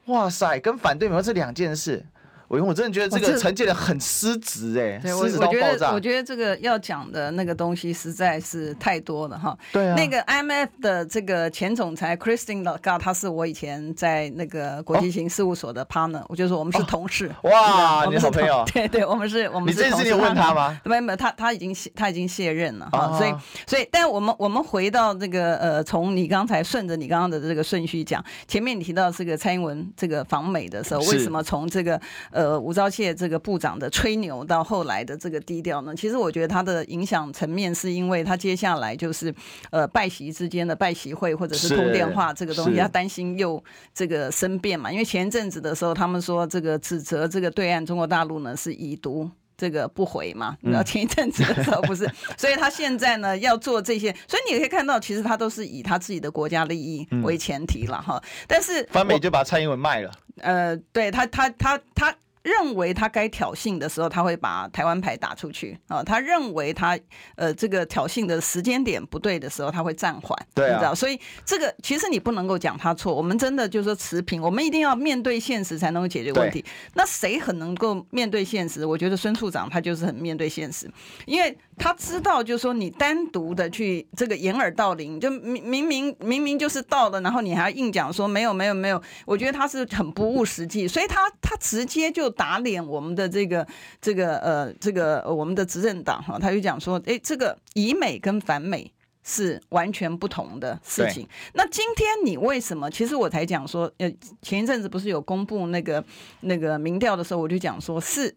[0.06, 2.06] 哇塞，跟反对美国这两件事。
[2.48, 5.92] 我因为我真的觉得这个陈建仁很失职哎，失职到爆炸。
[5.92, 9.58] 我觉得这个要讲的那个东西实在是太多了哈。
[9.72, 9.96] 对啊。
[9.96, 17.32] 那个 IMF 的这个前总裁 Christine Lagarde，他是我以前在那个国际型事务所的 partner，我就说我们是同事。
[17.44, 18.64] 哇，你好朋友。
[18.74, 19.98] 对对，我们是我们是同事。
[19.98, 20.80] 你这次你问他吗？
[20.84, 23.18] 没有没有，他他已经他已经卸任了哈。
[23.18, 23.34] 所以
[23.66, 32.00] 所以，但我们我们回到这个呃，从你刚才顺着你刚刚的这个顺序讲，前面你提到这个蔡英文这个访美的时候，为什么从这个
[32.36, 35.96] 呃吴钊燮这个部长的吹牛到后来的这个低调呢？
[35.96, 39.34] 其实我觉得他的影响层面是因为他接下来就是
[39.72, 44.92] 呃拜席之间的拜席会或者是通电话这个东西，他担心又这个生变嘛。
[44.92, 50.58] 因为前一阵子的时候，他们说这个指责这个对岸中国大陆呢是已读这个不回嘛。
[50.62, 52.06] 然后前一阵子的时候不是，
[52.38, 58.22] 所以他现在呢要做这些，所以你也可以看到，其实他都是以他自己的国家利益为前提了哈。
[58.46, 60.12] 但是反美就把蔡英文卖了。
[60.42, 62.14] 呃，对他，他，他，他。
[62.46, 66.04] 认为他该挑衅的时候，他会把台湾牌打出去啊。
[66.04, 66.98] 他认为他
[67.36, 70.38] 呃这个挑衅的时间点不对的时候，他会暂缓。
[70.54, 73.16] 对、啊，你知道，所以这个其实你不能够讲他错。
[73.16, 76.64] 我们真的就是说持平，我们一定要面对现实才能够解决问题。
[76.94, 78.86] 那谁很能够面对现实？
[78.86, 80.88] 我觉得孙处长他就是很面对现实，
[81.26, 89.02] 因为他知道就是说你单独的去这个掩耳盗铃，就明明明明明就是到了，然后你还要硬讲说没有没有没有。
[89.26, 92.35] 我觉得他是很不务实际，所以他他直接就。
[92.36, 93.66] 打脸我们的这个
[94.02, 98.92] 这个呃这个我们的执政党哈，他就讲说，哎，这个以美跟反美
[99.24, 101.28] 是完全不同的事情。
[101.54, 102.90] 那今天你为什么？
[102.92, 106.04] 其实我才讲说，呃，前一阵子不是有公布那个
[106.42, 108.36] 那个民调的时候，我就讲说是。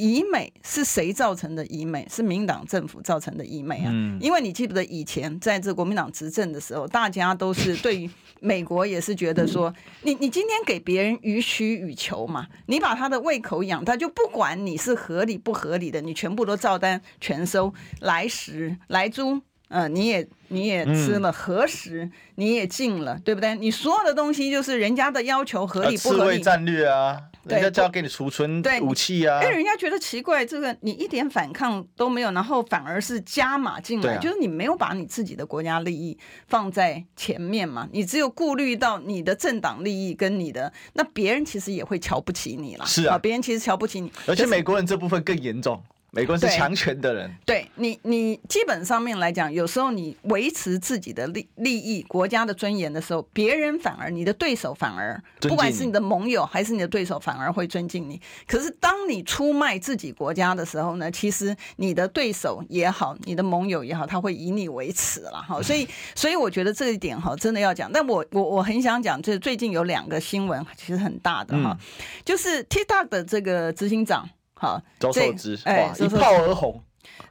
[0.00, 1.66] 以美是谁造成的？
[1.66, 3.92] 以美是民党政府造成的以美啊！
[4.18, 8.08] 因为你记不得以前在这国民党执政的时候，大家都是对于
[8.40, 19.42] 美国也是觉得说， 你你今天给别人予取予求嘛，你把他的胃口养大，就不管你是合理不合理的，你全部都照单全收，来时来租。
[19.68, 23.54] 呃，你也你也吃了，核食、嗯、你也进了，对不对？
[23.54, 26.40] 你所有的东西就是人家的要求合理不合理？
[26.40, 27.20] 战略啊。
[27.44, 29.38] 人家就要给你储存武器啊！
[29.40, 37.88] 哎，人家觉得奇怪，这个你一点反抗都没有，然后反而是加码进来，啊、就是你没有把你自己的国家利益放在前面嘛？
[37.92, 42.84] 你只有顾虑到你的政党利益跟你的，那别人其实也会瞧不起你了。
[42.84, 45.82] 是啊，别人其实瞧不起你，而且美国人这部分更严重。
[46.12, 58.20] 美国是强权的人，对，对你，你基本上面来讲，有时候你维持自己的利利益、国家的尊严的时候，别人反而你的对手反而，不管是你的盟友还是你的对手，反而会尊敬你。
[58.48, 65.62] 可是当你出卖自己国家的时候呢，其实你的对手也好，你的盟友也好，他会以你为耻了哈。
[65.62, 67.88] 所以， 所以我觉得这一点哈，真的要讲。
[67.92, 71.76] 但我我我很想讲，就是最近有两个新闻，其实很大的哈，
[72.24, 74.28] 就是 TikTok 的这个执行长。
[74.60, 76.84] 好，周受之，哇，一炮而红。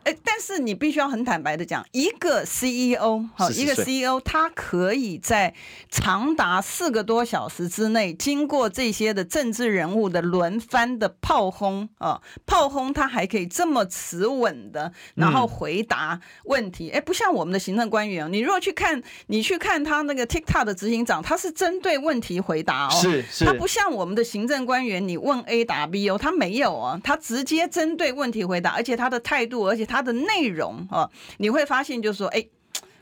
[0.04, 5.54] 哎，但是你必须要很坦白的讲，一个 CEO 好，一个 CEO 他可以在
[5.90, 16.90] 长达四个多小时之内，经过这些的政治人物的轮番的炮轰啊，炮轰他还可以这么持稳的，然后回答问题。
[16.92, 29.79] 哎、嗯，不像我们的行政官员，你如果去看，你去看他那个 TikTok 的执行长，他是针对问题回答哦，是是，他不像我们的行政官员，你问 A 答 B 哦，他没有啊，他直接针对问题回答，而且他的态度，而且。
[29.86, 32.46] 它的内容啊，你会发现，就是说，哎，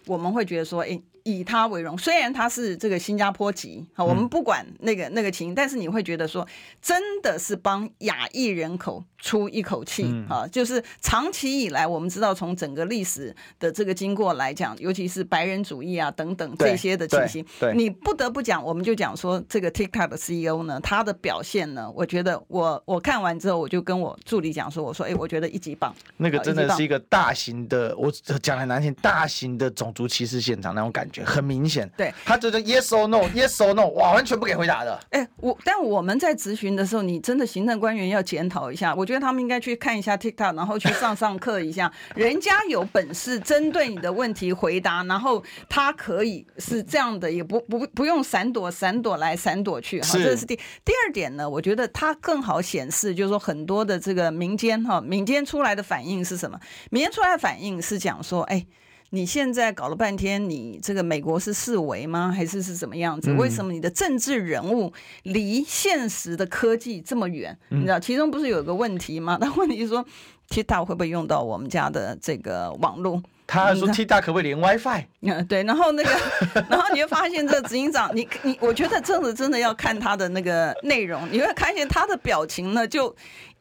[0.06, 1.02] 我们会觉得说，哎。
[1.28, 6.48] 以他为荣，虽然他是这个新加坡籍，好，我们不管那个那个情，但是你会觉得说，
[6.82, 10.48] 真的是帮亚裔人口出一口气啊！
[10.48, 28.10] 就是长期以来，我们知道从整个历史的这个经过来讲，尤其是白人主义啊等等这些的情形，你不得不讲，我们就讲说这个 TikTok 的 CEO 呢，他的表现呢，我觉得我我看完之后，我就跟我助理讲说，我说，哎，我觉得一级棒，那个真的是一个大型的，我
[28.42, 31.17] 讲来难听，大型的种族歧视现场那种感觉。
[31.26, 35.00] 很明显，对，他就是 yes or no，yes or no，哇，完全不给回答的。
[35.12, 41.92] 哎，我但我们在质询的时候，你真的行政官员要检讨一下，我觉得他们应该去看一下 TikTok，然后去上上课一下。
[42.16, 50.10] 人家有本事针对你的问题回答，然后他可以是这样的，也不不不用闪躲闪躲来闪躲去哈。
[50.14, 56.60] 这是第第二点呢，我觉得他更好显示，就是说很多的这个民间哈，民间出来的反应是什么？
[56.90, 58.66] 民间出来的反应是讲说，哎。
[59.12, 62.30] 你现在搞了半天，你这个美国是四维吗？
[62.30, 63.32] 还是是什么样子？
[63.34, 64.92] 为什么你的政治人物
[65.24, 67.58] 离现实的科技这么远？
[67.70, 69.38] 你知道其中不是有个问题吗？
[69.42, 70.06] 那问题是说
[70.50, 73.24] ，TikTok 会不会用到我们家的这个网络？
[73.48, 75.06] 他说 TikTok 可不可以连 WiFi？
[75.24, 75.64] 嗯，对。
[75.64, 76.10] 然后那个，
[76.70, 83.16] 然后你会发现这个执行长，你你，我觉得真的真的要看他的那个内容，你会看见他的表情呢，就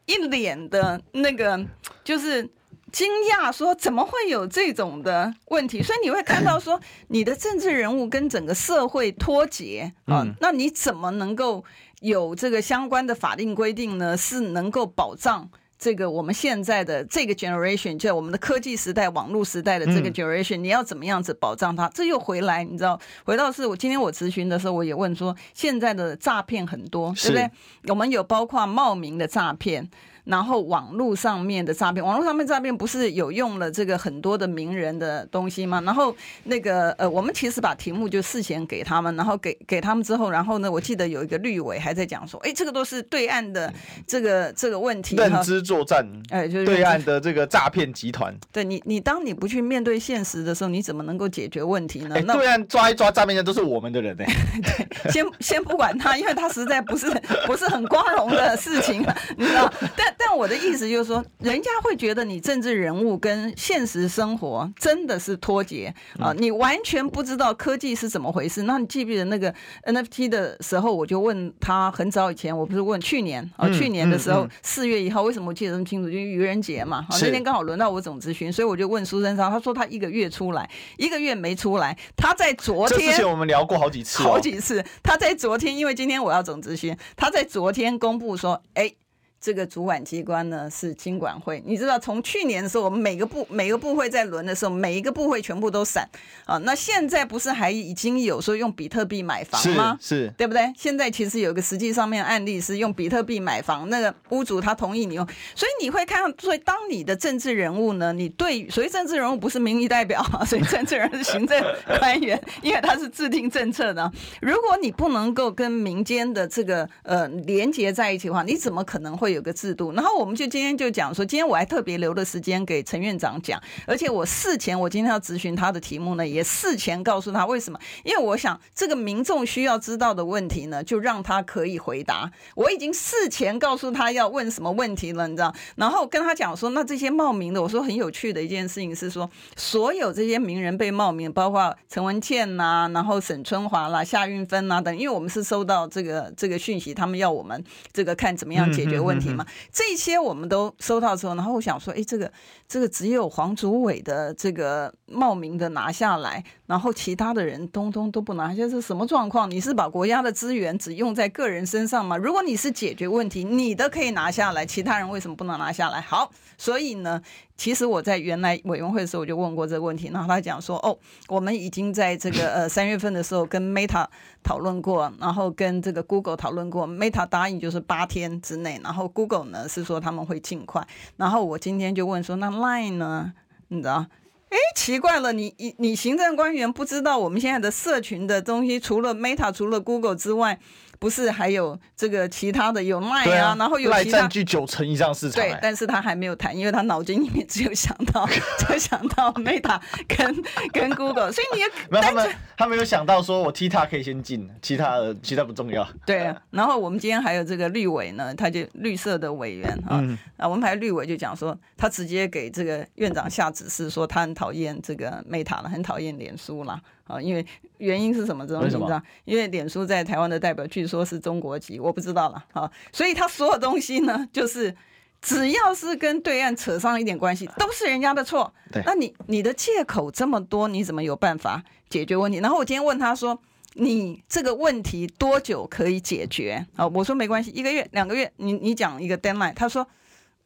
[0.07, 1.65] 一脸的那个
[2.03, 2.49] 就是。
[2.91, 11.63] 惊讶说：“怎么会有这种的问题？”所以你会看到说， 你的政治人物跟整个社会脱节啊，那你怎么能够
[12.01, 14.15] 有这个相关的法定规定呢？
[14.15, 21.87] 是能够保障这个我们现在的这个 generation，就我们的科技时代、网络时代的这个 generation，你要怎么样子保障它？
[21.93, 27.51] 这又回来，你知道，回到是我今天我咨询的时候，我也问说，现在的诈骗很多，对不对？
[27.89, 29.89] 我们有包括冒名的诈骗。
[30.27, 35.81] 然后网络上面的诈骗，网络上面诈骗不是有用了这个很多的名人的东西吗？
[35.85, 36.13] 然后
[36.43, 43.73] 那个呃，我们其实把题目就事先给他们，然后给给他们之后，然后呢，我记得有一个绿委还在讲说，哎，这个都是对岸的
[44.05, 48.37] 这个这个问题，认知作战，哎，就是对岸的这个诈骗集团。
[48.51, 52.15] 对你，你当你不去面对现实的时候，你怎么能够解决问题呢？
[52.25, 54.25] 那对岸抓一抓诈骗的都是我们的人呢。
[54.61, 57.09] 对，先先不管他，因为他实在不是
[57.45, 59.01] 不是很光荣的事情，
[59.37, 60.16] 你知道，但。
[60.17, 68.63] 但我的意思就是说，人家会觉得你政治人物跟现实生活真的是脱节啊，你完全不知道科技是怎么回事。
[68.63, 69.53] 那你记不记得那个
[69.83, 76.09] NFT 的时候，我就问他，很早以前，我不是问去年啊，去年的时候四月一号，为什么我记得这么清楚？
[76.09, 88.91] 就是愚人节嘛，那天刚好轮到我总咨询，所以我就问苏贞昌，他说他一个月出来，一个月没出来，他在昨天，之前我们聊过好几次，好几次，他在昨天，因为今天我要总咨询，他在昨天公布说，哎。
[89.39, 96.09] 这个主管机关呢是经管会，你知道从去年的时候，我们每个部每个部会在轮的时候，每一个部会全部都散
[96.45, 96.57] 啊。
[96.59, 99.95] 那现在不是还已经有说用比特币买房吗？
[100.01, 100.73] 是，是对不对？
[100.75, 111.63] 现在其实有个实际上面案例是用比特币买房，那个屋主他同意你用，所以你会看到，所以当你的政治人物呢，你对，所以政治人物不是民意代表， 所以政治人物是行政
[111.99, 114.11] 官员，因为他是制定政策的。
[114.41, 119.26] 如果你不能够跟民间的这个呃连接在一起的话，你怎么可能会？
[119.27, 119.91] 会有个制度。
[119.91, 132.31] 然后我们就今天就讲说，今天我还特别留了时间给陈院长讲，而且我事前我今天要咨询他的题目呢，也事前告诉他为什么，因为我想这个民众需要知道的问题呢，就让他可以回答。
[132.55, 135.53] 我已经事前告诉他要问什么问题了，你知道？
[135.75, 147.61] 然后跟他讲说，那这些冒名的，我说很有趣的一件事情是说，所有这些名人被冒名，包括陈文茜呐、啊，然后沈春华啦、夏运芬呐等，因为我们是收到这个这个讯息，他们要我们
[147.91, 149.45] 这个看怎么样解决问题嘛。
[149.71, 152.31] 这些我们都收到之后，然后我想说，哎，这个
[152.67, 159.49] 这个只有黄祖伟的这个冒名的拿下来，然后其他的人通通都不拿下，这是什么状况？
[159.49, 162.17] 你是把国家的资源只用在个人身上吗？
[162.17, 166.01] 如果你是解决问题，你的可以拿下来，其他人为什么不能拿下来？
[166.01, 167.21] 好，所以呢。
[167.57, 170.95] 其实我在原来委员会的时候我就问过这个问题，然后他讲说，哦，
[171.27, 174.05] 我们已经在这个呃三月份的时候跟 Meta
[174.43, 183.33] 讨论过，然后跟这个 Google 讨论过，Meta 答应就是八天之内，然后 Google 呢是说他们会尽快，然后我今天就问说，那 Line 呢？
[183.69, 184.05] 你知道？
[184.49, 190.59] 哎，奇怪了，你你你行政官员不知道我们现在的社群的东西，除了 Meta 除了 Google 之外。
[190.99, 198.27] 不是还有这个其他的有卖啊，啊然后有占据九成以上市场，对，但是他还没有谈，因为他脑筋里面只有想到，
[198.59, 205.87] 就想到 Meta 跟跟 Google，所以你也 没有他们他没有想到说我 TikTok 可以先进，其他的其他不重要。
[206.05, 216.81] 对啊，然后我们今天还有这个绿委呢，他就绿色的委员啊，嗯、啊，我们还有绿委就讲说，他直接给这个院长下指示，说他很讨厌这个 Meta 了，很讨厌脸书了。
[217.07, 217.45] 啊，因为
[217.77, 218.45] 原因是什么？
[218.45, 219.01] 这种你知道？
[219.25, 222.45] 因为脸书在台湾的代表据说是中国籍，我不知道了。
[222.53, 224.75] 啊，所以他所有东西呢，就是
[225.21, 228.53] 只要是跟对岸扯上一点关系，都是人家的错。
[228.71, 232.39] 对，那你你的借口这么多，你怎么有办法解决问题？
[232.39, 233.39] 然后我今天问他说，
[233.73, 236.65] 你这个问题多久可以解决？
[236.75, 239.53] 啊，我说没关系，一个月、两个月，你你讲一个 deadline。
[239.53, 239.87] 他说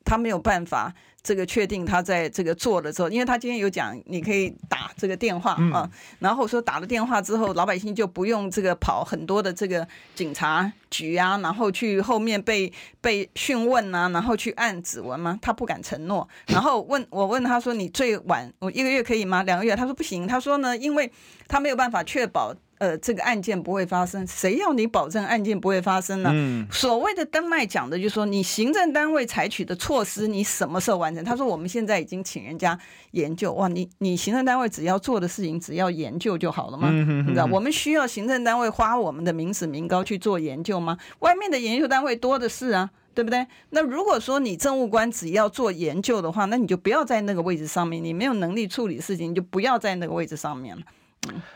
[0.05, 0.93] 他没有办法。
[1.24, 15.38] 这个确定他在这个做的时候，因为他今天有讲，你可以打这个电话啊，然后说打了电话之后，老百姓就不用这个跑很多的这个警察局啊，然后去后面被被讯问啊，然后去按指纹吗？
[15.42, 16.28] 他不敢承诺。
[16.48, 19.44] 然后问我问他说，你最晚我一个月可以吗？
[19.44, 19.76] 两个月？
[19.76, 20.26] 他说不行。
[20.26, 21.12] 他说呢，因为
[21.48, 22.56] 他没有办法确保。
[22.82, 26.32] 呃，这个案件不会发生，谁要你保证案件不会发生呢？
[26.34, 31.24] 嗯，所谓的丹麦讲的就是说，你行政单位采取的措施，你什么时候完成？
[31.24, 32.76] 他说我们现在已经请人家
[33.12, 33.54] 研究。
[33.54, 36.88] 哇，你你行政单位只要做的事情，只要研究就好了吗？
[36.92, 40.98] 嗯哼哼，你知道我们需要行政单位花我们的民脂民膏去做研究吗？
[41.20, 43.46] 外面的研究单位多的是啊，对不对？
[43.70, 50.82] 那如果说你政务官只要做研究的话，那你就不要在那个位置上面，你没有能力处理事情，你就不要在那个位置上面了。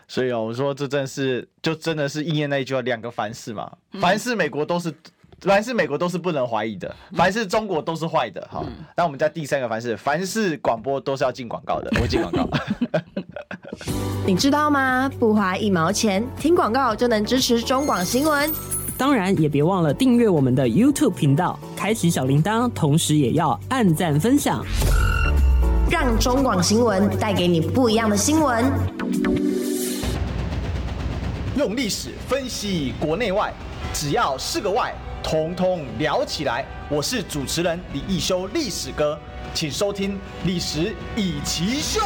[0.07, 4.93] 所以哦，我说这真是就真的是应验那一句话，两个凡事嘛，凡是美国都是，
[5.41, 8.63] 凡是美国都是不能怀疑的，凡是中国都是坏的哈。
[8.95, 12.47] 那我们家第三个凡是，凡是广播都是要进广告的，我会进广告。
[14.25, 15.09] 你知道吗？
[15.19, 18.51] 不花一毛钱，听广告就能支持中广新闻。
[18.97, 24.65] 当然也别忘了订阅我们的 YouTube 频道，开启小铃铛，同时也要按赞分享，
[25.91, 29.54] 让中广新闻带给你不一样的新闻。
[31.55, 33.53] 用历史分析国内外，
[33.93, 34.93] 只要是个“外”，
[35.23, 36.65] 统统聊起来。
[36.89, 39.17] 我是主持人李易修，历史哥，
[39.53, 42.01] 请收听《历史易起 SHOW》。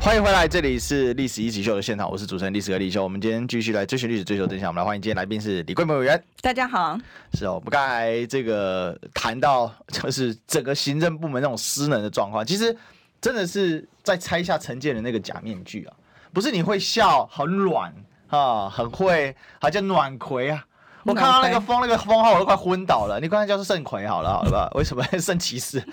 [0.00, 3.04] 欢迎回来，这里是《历史一起 SHOW》的现场，我是主持人历史哥李易修。
[3.04, 4.70] 我们今天继续来追寻历史，追求真相。
[4.70, 6.18] 我们来欢迎今天来宾是李桂美委员。
[6.40, 6.98] 大家好。
[7.34, 12.74] 是哦，我们刚才这个谈到，就是整个行政部门那种失能的状况，其实
[13.20, 15.92] 真的是在拆下陈建仁那个假面具啊。
[16.34, 17.94] 不是你会笑很软
[18.28, 20.64] 啊，很会，还叫暖葵啊。
[21.04, 23.20] 我看到那个封那个封号，我都快昏倒了。
[23.20, 24.70] 你刚才叫是圣葵好了，好了吧？
[24.74, 25.86] 为什么圣骑士？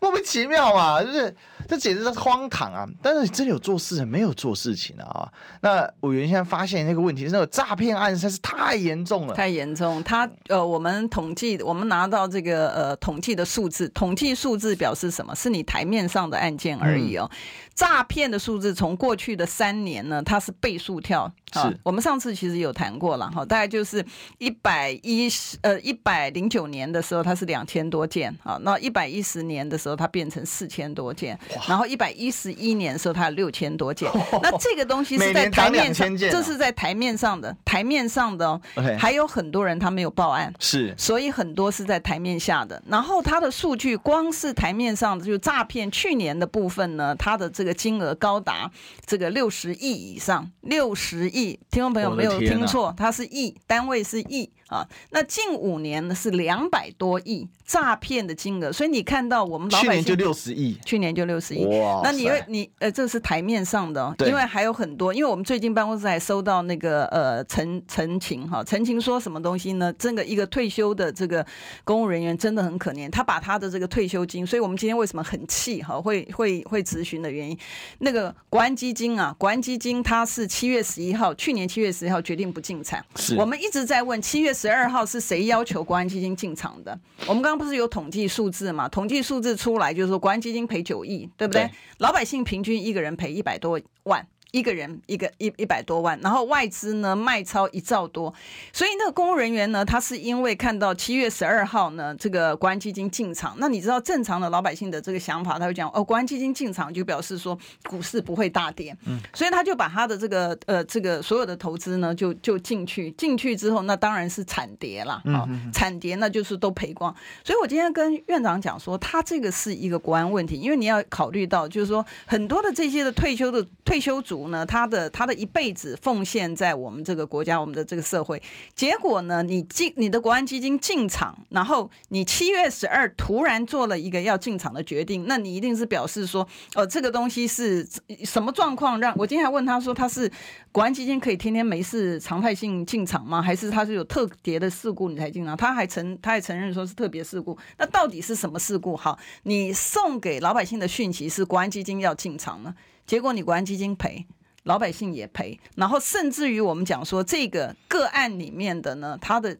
[0.00, 1.34] 莫名其妙嘛，就是
[1.68, 2.86] 这简直是荒唐啊！
[3.02, 5.30] 但是你真的有做事，没有做事情啊？
[5.60, 10.02] 那委员现在发现那个问题是，那个诈骗案实在是太严重了，太严重。
[10.02, 15.34] 他呃，我们统计，我们拿到这个呃统计的数字，统计数字表示什么？
[15.34, 17.30] 是你台面上的案件而已哦。
[17.74, 21.30] 诈骗、嗯、的数字从过去的三年呢，它是倍数跳。
[21.52, 24.04] 是，我们上次其实有谈过了哈，大概就是
[24.38, 31.38] 一百一十呃一百零九年的时候，它是两千多件啊，那一百一十年的时候，它变成四千多件，
[31.68, 34.10] 然后一百一十一年的时候，它有六千多件。
[34.42, 38.60] 那这个东西是在台面上，这是在台面上的，台面上的哦，
[38.98, 42.82] 还有很多人他没有报案，是，所以很多是在台面下的。
[42.86, 48.70] 然后它的数据，光是台面上的就诈骗，去年的部分呢，它的这个金额高达
[49.04, 51.58] 这个六十亿以上，六十亿。
[51.70, 54.86] 听众朋友没有听错，它是亿，单位是亿啊。
[55.10, 61.64] 那近五年呢是两百多亿诈骗的金额，所以你看到我们老百姓去年就六十亿，去年就六十亿。
[61.66, 62.00] 哇！
[62.04, 69.92] 那你会你呃，这是台面上的，因为还有很多，因为我们最近办公室还收到那个呃陈陈情哈，陈情说什么东西呢？
[69.98, 71.44] 这个一个退休的这个
[71.84, 76.00] 公务人员真的很可怜，他把他的这个退休金，所以我们今天为什么很气哈？
[76.00, 77.58] 会会会咨询的原因，
[77.98, 86.98] 那个国安基金啊，国安基金它是七月十一号，去年七月十一号决定不进场，是我们一直在问七月十二号是谁要求国安基金进场的？
[87.28, 88.88] 我们刚刚不是有统计数字嘛？
[88.88, 91.64] 统计数字出来就是说国安基金赔九亿，对不对？
[91.64, 94.26] 对老百姓平均一个人赔一百多万。
[94.56, 98.32] 一个人一个一一百多万，然后外资呢卖超一兆多，
[98.72, 124.45] 所以那个公务人员呢，他是因为看到七月十二号呢这个国安基金进场，那你知道正常的老百姓的这个想法，他会讲哦，国安基金进场就表示说股市不会大跌，嗯，所以他就把他的这个呃这个所有的投资呢就就进去，进去之后那当然是惨跌了，啊，惨跌那就是都赔光，所以我今天跟院长讲说，他这个是一个国安问题，因为你要考虑到就是说很多的这些的退休的退休族。
[124.48, 128.42] 呢，他的他的一辈子奉献在我们这个国家，我们的这个社会。
[128.74, 137.86] 结果呢，你进你的国安基金进场，然后你七月十二突然做了一个要进场的决定，那你一定是表示说，呃，这个东西是
[138.24, 139.00] 什么状况？
[139.00, 140.30] 让我今天还问他说，他是
[140.72, 143.40] 国安基金可以天天没事常态性进场吗？
[143.40, 145.56] 还是他是有特别的事故你才进场？
[145.56, 147.56] 他还承他还承认说是特别事故。
[147.78, 148.96] 那到底是什么事故？
[148.96, 152.74] 好，你送给老百姓的讯息是国安基金要进场呢？
[153.06, 154.26] 结果你国安基金赔，
[154.66, 159.56] 老百姓也赔，然后甚至于我们讲说这个个案里面的呢，他的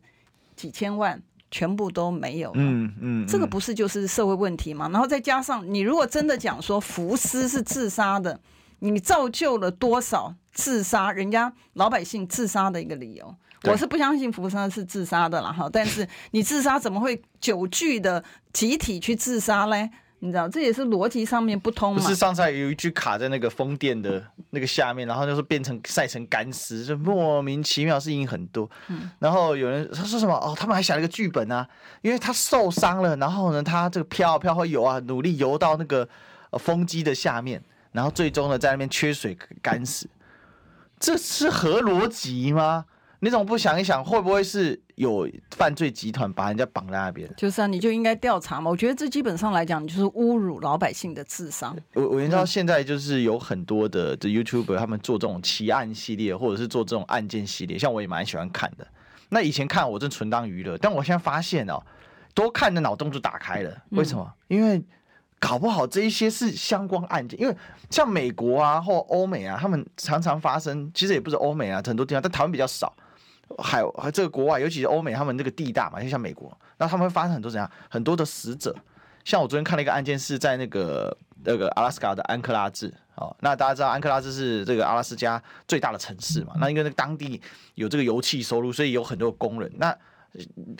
[0.57, 2.57] 几千万全部都没有了。
[2.57, 4.89] 嗯嗯，嗯，这个不是就是社会问题吗？
[4.93, 8.41] 然后再加上你如果真的讲说福斯是自杀的，
[8.81, 13.35] 你造就了多少自杀人家老百姓自杀的一个理由？
[13.63, 19.91] 我是不相信福斯是自杀的了哈，但是你自杀怎么会久聚的集体去自杀嘞？
[20.21, 22.01] 你知道这也是逻辑上面不通嘛？
[22.01, 28.69] 不是上次有一句卡在那个风电的那个下面，然后就是变成晒成干尸，就莫名其妙事情很多。
[28.89, 31.69] 嗯，然后有人他说什么哦，他们还想了一个剧本啊，
[32.01, 36.09] 因为他受伤了，然后呢，他这个飘啊飘会游啊，努力游到那个
[36.59, 37.62] 风机的下面，
[37.93, 40.09] 然后最终呢在那边缺水干死，
[40.99, 42.87] 这是合逻辑吗？
[43.27, 47.29] 你怎么不想一想，会不会是有犯罪集团把人家绑在那边？
[47.37, 48.70] 就是啊，你就应该调查嘛。
[48.70, 51.77] 我觉得这基本上来讲，就是侮辱老百姓的智商。
[51.95, 58.87] 我我知道现在就是有很多的这 YouTuber 他们做这种奇案系列，或者是做这种案件系列，像我也蛮喜欢看的。
[59.31, 61.83] 那以前看我真纯当娱乐，但我现在发现哦，
[62.33, 63.77] 多看的脑洞就打开了。
[63.91, 64.33] 为什么？
[64.47, 64.81] 因为
[65.41, 67.57] 搞不好这一些是相关案件，因为
[67.91, 72.95] 像美国啊或欧美啊，他们常常发生，其实也不是欧美啊，很多地方，但台湾比较少。
[73.59, 78.75] 还有这个国外，尤其是欧美，他们那个地大嘛，就像美国，那他们会发生很多怎样很多的死者。
[79.25, 82.93] 像我昨天看了一个案件，是在那个那个阿拉斯加的安克拉治。
[83.17, 86.53] 哦，那大家知道安克拉治是这个阿拉斯加最大的城市嘛？
[86.61, 87.41] 那因为那个当地
[87.75, 89.73] 有这个油气收入，所以有很多工人。
[89.77, 89.97] 那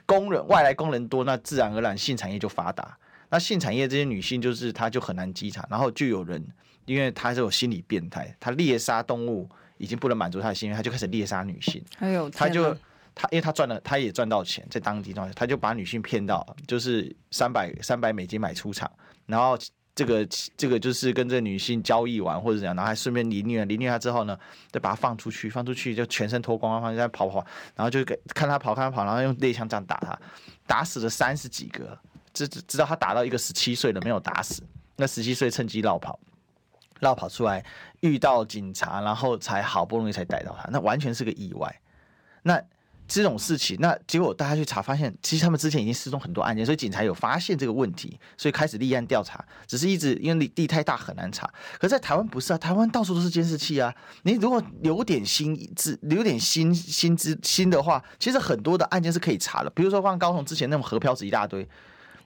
[0.05, 2.97] 工人外来工人多，那自然而然性产业就发达。
[3.31, 6.47] 那性产业这些女性就是她就很难稽查，然后就有人
[6.85, 9.49] 因为她是有心理变态，她猎杀动物。
[9.79, 11.83] 已经不能满足他的心愿，他就开始猎杀女性。
[11.99, 12.74] 还有，他就
[13.14, 18.91] 他，因为他赚了，他也赚到钱，在当地赚，他就把女性骗到，就是三百三百美金买出场，
[19.27, 19.59] 然后
[19.95, 24.39] 这个这个就是跟这个女性交易完或者怎样，然后还顺便凌虐凌虐她之后呢，
[24.70, 30.18] 再把她放出去，放出去就全身脱光，放在跑跑，然后就给看他跑看他跑，然后用猎枪这样打他，
[30.66, 31.99] 打死了三十几个，
[32.35, 34.62] 直直到他打到一个十七岁的没有打死，
[34.97, 36.20] 那十七岁趁机绕跑。
[37.01, 37.64] 绕跑出来，
[38.01, 41.80] 遇到警察，然后才好不容易才逮到他，那完全是个意外。
[42.42, 42.61] 那
[43.09, 49.44] 这种事情，那结果大家去查，发现其实他们之前已经失踪很多案件，所以警察有发现这个问题，所以开始立案调查。
[49.66, 51.49] 只是一直因为地太大很难查。
[51.78, 53.94] 可在台湾不是啊，台湾到处都是监视器啊。
[54.24, 59.70] 你如果留点心智，留点心心知心的话，其实很多的案件是可以查的。
[59.70, 61.68] 比如说放高雄之前那种河漂子一大堆，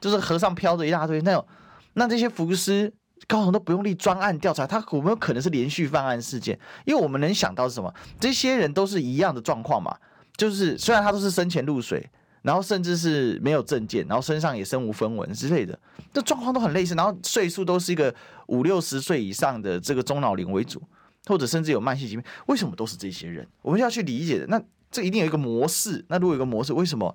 [0.01, 1.47] 就是河上漂着一大堆那种，
[1.93, 2.91] 那这些浮尸。
[3.27, 6.59] 高雄都不用立专案调查，他有没有可能是连续犯案事件？
[6.85, 7.93] 因为我们能想到是什么？
[8.19, 9.97] 这些人都是一样的状况嘛，
[10.37, 12.05] 就是虽然他都是生前入水，
[12.43, 15.79] 然后甚至是没有证件，然后身上也身无分文之类的，
[16.13, 18.13] 这状况都很类似，然后岁数都是一个
[18.49, 20.83] 五六十岁以上的这个中老龄为主，
[21.27, 23.47] 或者甚至有慢性疾病，为什么都是这些人？
[23.63, 24.61] 我们要去理解的，那
[24.91, 26.05] 这一定有一个模式。
[26.09, 27.15] 那如果有一个模式，为什么？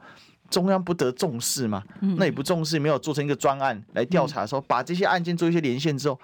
[0.55, 1.83] 中央不得重视嘛？
[1.99, 6.17] 那也不重视，没有做成一个专案来调查的时候，把这些案件做一些连线之后，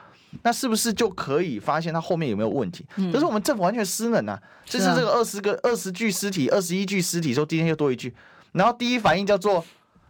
[0.43, 2.85] 那是不是就可以发现他后面有没有问题？
[3.11, 4.41] 可是我们政府完全失能啊！
[4.65, 8.15] 这是这个二十个二十具尸体，二十一具尸体，说今天又多一具，
[8.53, 9.65] 然后第一反应叫做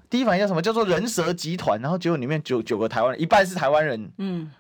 [0.07, 0.61] 第一反应叫什么？
[0.61, 4.51] 叫做人蛇集团，然后结果里面九九个台湾人，一半是台湾人，嗯。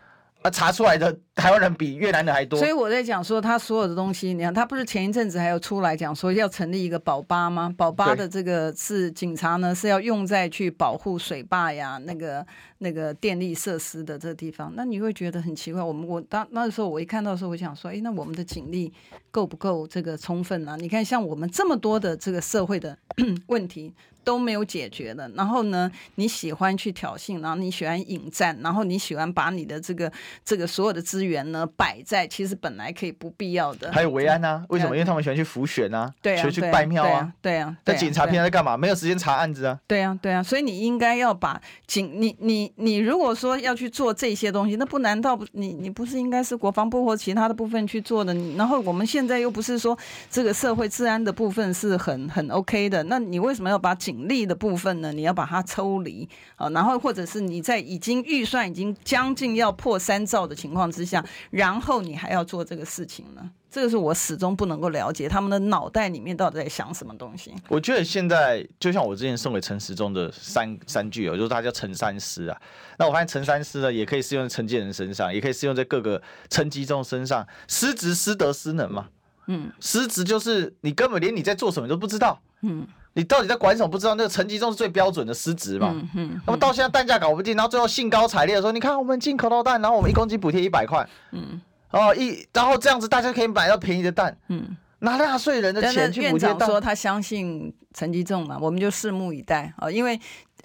[0.41, 7.73] 啊，查出来的台湾人比越南的还多，所以我在讲说他所有的东西，你看他不是前一阵子还有出来讲说要成立一个保八吗？
[7.77, 12.45] 保八的这个是警察呢，是要用在去保护水坝呀，那个
[12.79, 14.73] 那个电力设施的这个地方。
[14.75, 18.91] 那你会觉得很奇怪，我们我当那时候我一看到的时候，我想说，哎，那我们的警力
[19.29, 20.75] 够不够这个充分呢？
[20.79, 22.97] 你看像我们这么多的这个社会的
[23.47, 23.93] 问题。
[24.23, 30.11] 都没有解决的，然后呢，你喜欢去挑衅，然后你喜欢引战，然后你喜欢把你的这个
[30.43, 33.91] 这个所有的资源呢摆在其实本来可以不必要的。
[33.91, 34.95] 还有维安啊，为什么？
[34.95, 37.75] 因为他们喜欢去浮选啊，对啊，喜欢去拜庙啊，对啊。
[37.85, 38.77] 那警察平常在干嘛？
[38.77, 39.79] 没有时间查案子啊。
[39.87, 40.41] 对啊，对啊。
[40.43, 48.33] 所以你应该要把警，你你你如果说要去做这些东西，那不难道不你你不是应该是国防部或其他的部分去做的？
[48.55, 49.97] 然后我们现在又不是说
[50.29, 54.91] 这个社会治安的部分是很很 OK 的，那你为什么要把警力的部分？
[55.01, 63.49] 呢，你要把它抽离啊，然后或者是你在已经预算已经将近要破三兆的情况之下，然后你还要做这个事情呢？
[63.69, 67.53] 这个是我始终不能够了解他们的脑袋里面到底在想什么东西。
[67.69, 72.61] 我觉得现在就像我之前送给陈时中的三三句哦，就是他叫陈三思啊。
[72.97, 77.47] 那我发现陈三思呢，也可以适用在陈建仁身上，也可以适用在各个陈吉仲身上。
[77.67, 79.07] 失职、失德、失能嘛。
[79.47, 82.41] 嗯，失职就是你根本连你在做什么都不知道。
[82.63, 82.85] 嗯。
[83.13, 83.89] 你到底在管什么？
[83.89, 85.91] 不知道那个成绩中是最标准的失职嘛？
[85.93, 86.41] 嗯嗯。
[86.45, 91.61] 那么到现在蛋价搞不定，然后最后兴高采烈的说：“你看我们进口到蛋，然后我们一公斤补贴一百块。”嗯。
[91.91, 94.37] 哦，一然后这样子大家可以买到便宜的蛋。
[94.47, 94.77] 嗯。
[94.99, 96.51] 拿纳税人的钱去补贴蛋。
[96.51, 100.19] 院长说他相信陈吉仲嘛，我们就拭目以待啊，因为。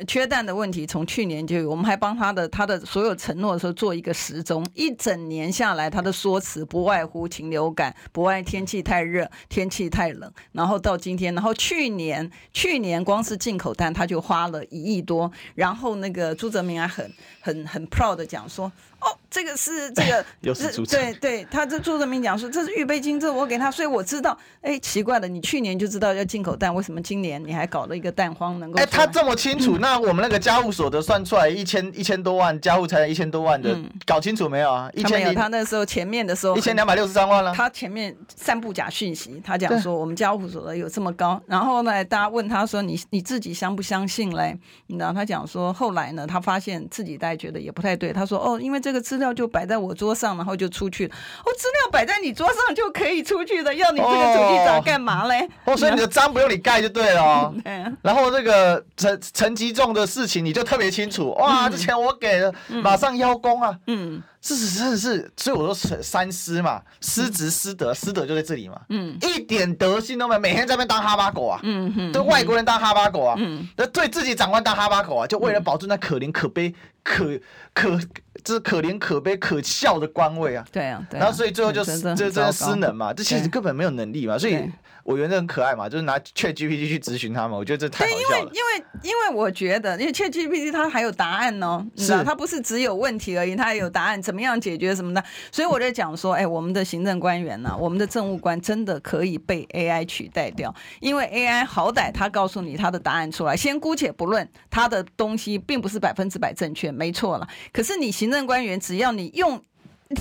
[0.07, 18.71] 缺蛋的问题从去年就有，我们还帮他的他的所有承诺的时候做一个时钟，一整年下来他的说辞不外乎禽流感，不外天气太热，天气太冷，然后到今天，然后去年 去年光是进口蛋他就花了一亿多，然后那个朱泽明还很很很 proud 的讲说。
[19.07, 24.37] 哦，这个是这个， 又是朱对对，他这朱泽民讲说这是预备金，这我给他，所以我知道。
[24.61, 28.59] 哎，奇怪了，你去年就知道要进口蛋，为什么今年你还搞了一个蛋荒？
[28.59, 34.91] 能够哎，他这么清楚，那我们那个家务所得算出来一千一千多万，家户才一千多万的，搞清楚没有啊？
[34.93, 37.53] 一千没有，他那时候前面的时候一千两百六十三万了。
[37.55, 44.59] 他前面散布假讯息，他讲说我们家务所得有这么高，然后呢，大家问他说你你自己相不相信嘞？
[44.89, 49.67] 然后他讲说后来呢，他发现自己大家觉得也不太对，他说哦，因为这个资料就摆。
[49.67, 51.15] 在我桌上，然后就出去了。
[51.45, 55.49] 我、哦、资料摆在你桌上就可以出去的，要你这个主机长干嘛嘞？
[55.65, 57.53] 哦，所以你的章不用你盖就对了、哦。
[58.01, 61.33] 然后这个陈陈吉仲的事情你就特别清楚。
[61.33, 63.77] 哇，这钱我给了，嗯、马上邀功啊。
[63.89, 64.23] 嗯。
[64.47, 68.81] 事实真的是，所以我说三失嘛，失职、失德，失德就在这里嘛。
[68.91, 71.59] 嗯，一点德性都没有，每天在那边当哈巴狗啊。
[71.65, 73.35] 嗯哼，对外国人当哈巴狗啊。
[73.39, 76.73] 嗯，对自己长官当哈巴狗啊，就为了保住那可怜可悲
[77.03, 77.37] 可
[77.75, 77.99] 可，
[78.45, 80.65] 这是可怜可悲可笑的官位啊。
[80.71, 84.71] 对啊，然后所以最后就这这失能嘛，这其实根本没有能力嘛，所以。
[85.07, 88.51] 我觉得很可爱嘛，就是拿 ChatGPT 去咨询他们，我觉得这太好笑了。
[88.51, 95.23] 对，因为因为因为我觉得，因为 ChatGPT 它还有答案哦，是，它不是只有问题而已，它还有答案，怎么样解决什么的。
[95.53, 107.47] 所以我在讲说，哎，我们的行政官员呢、啊，我们的政务官真的可以被 AI 取代掉，因为 AI 好歹它告诉你它的答案出来，先姑且不论它的东西并不是百分之百正确，没错了。
[107.73, 109.63] 可是你行政官员，只要你用。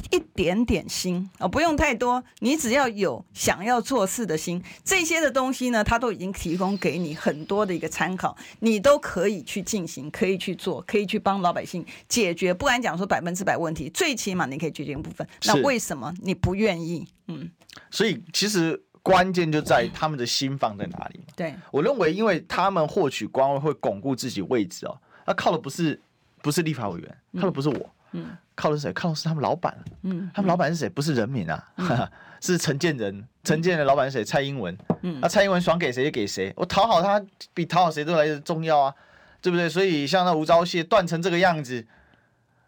[0.10, 12.52] 一点点心啊，不用太多，你只要有想要做事的心，这些的东西呢，他都已经提供给你很多的一个参考，你都可以去进行，可以去做，可以去帮老百姓解决。
[12.52, 15.28] 不敢讲说百分之百问题，最起码你可以解决一部分。
[15.44, 17.08] 那为什么你不愿意？
[17.28, 17.52] 嗯，
[17.92, 21.20] 所以其实关键就在于他们的心放在哪里。
[21.36, 26.02] 对，我认为，因为他们获取官位会巩固自己位置哦，那靠的不是
[26.42, 27.90] 不是立法委员，靠的不是我。
[28.14, 28.36] 嗯。
[28.56, 28.94] 靠的是谁？
[28.94, 29.78] 靠的是他们老板。
[30.04, 30.90] 嗯，他们老板是谁？
[30.90, 32.08] 不是人民啊，嗯、
[32.42, 33.28] 是陈建仁。
[33.44, 34.24] 陈建仁的老板是谁？
[34.24, 34.76] 蔡英文。
[35.02, 37.22] 嗯，那、啊、蔡英文爽给谁就给谁，我讨好他
[37.54, 38.94] 比讨好谁都来得重要啊，
[39.42, 39.70] 对不对？
[39.70, 41.86] 所以像那吴钊燮断成这个样子，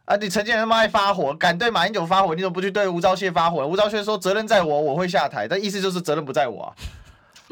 [0.05, 3.65] 啊，你陈建仁他妈爱发火，敢对马英九发火，你怎么不去对吴钊燮发火？
[3.65, 6.75] 吴钊燮说责任在我，我会下台，但意思就是责任不在我啊。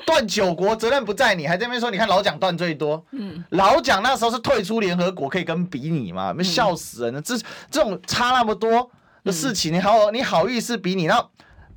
[0.05, 3.03] 断九国责任不在你，还在那边说，你看老蒋断最多。
[3.11, 6.33] 嗯，老蒋那时候是退出联合国，可以跟比你吗？
[6.33, 7.21] 没笑死人了！
[7.21, 7.35] 这
[7.71, 8.89] 这种差那么多
[9.23, 11.05] 的事情，你好，你好意思比你？
[11.05, 11.29] 然后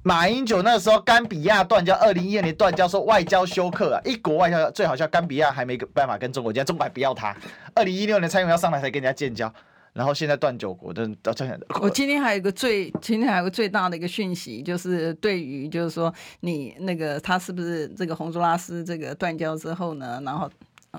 [0.02, 7.34] 马英九那时候甘比亚断交，二零一二年断交，说外交休克啊，一国外交最好笑，甘比亚还没办法跟中国建交，中国还不要他。
[7.74, 9.52] 二零一六年蔡英文要上来才跟人家建交。
[9.98, 11.10] 然后现在断九国的，
[11.80, 20.48] 我今天还有一个最，今天还有个最大的一个讯息，就是对于就是说你那个他是不是这个洪都拉斯这个断交之后呢，然后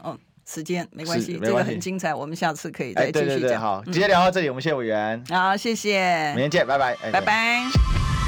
[0.04, 3.28] 嗯，时间没关系，这个很精彩，我们下次可以再继续讲。
[3.28, 5.24] 对对对，好，直接聊到这里，我们谢谢委员。
[5.30, 8.19] 好，谢谢，明天见，拜拜，拜拜。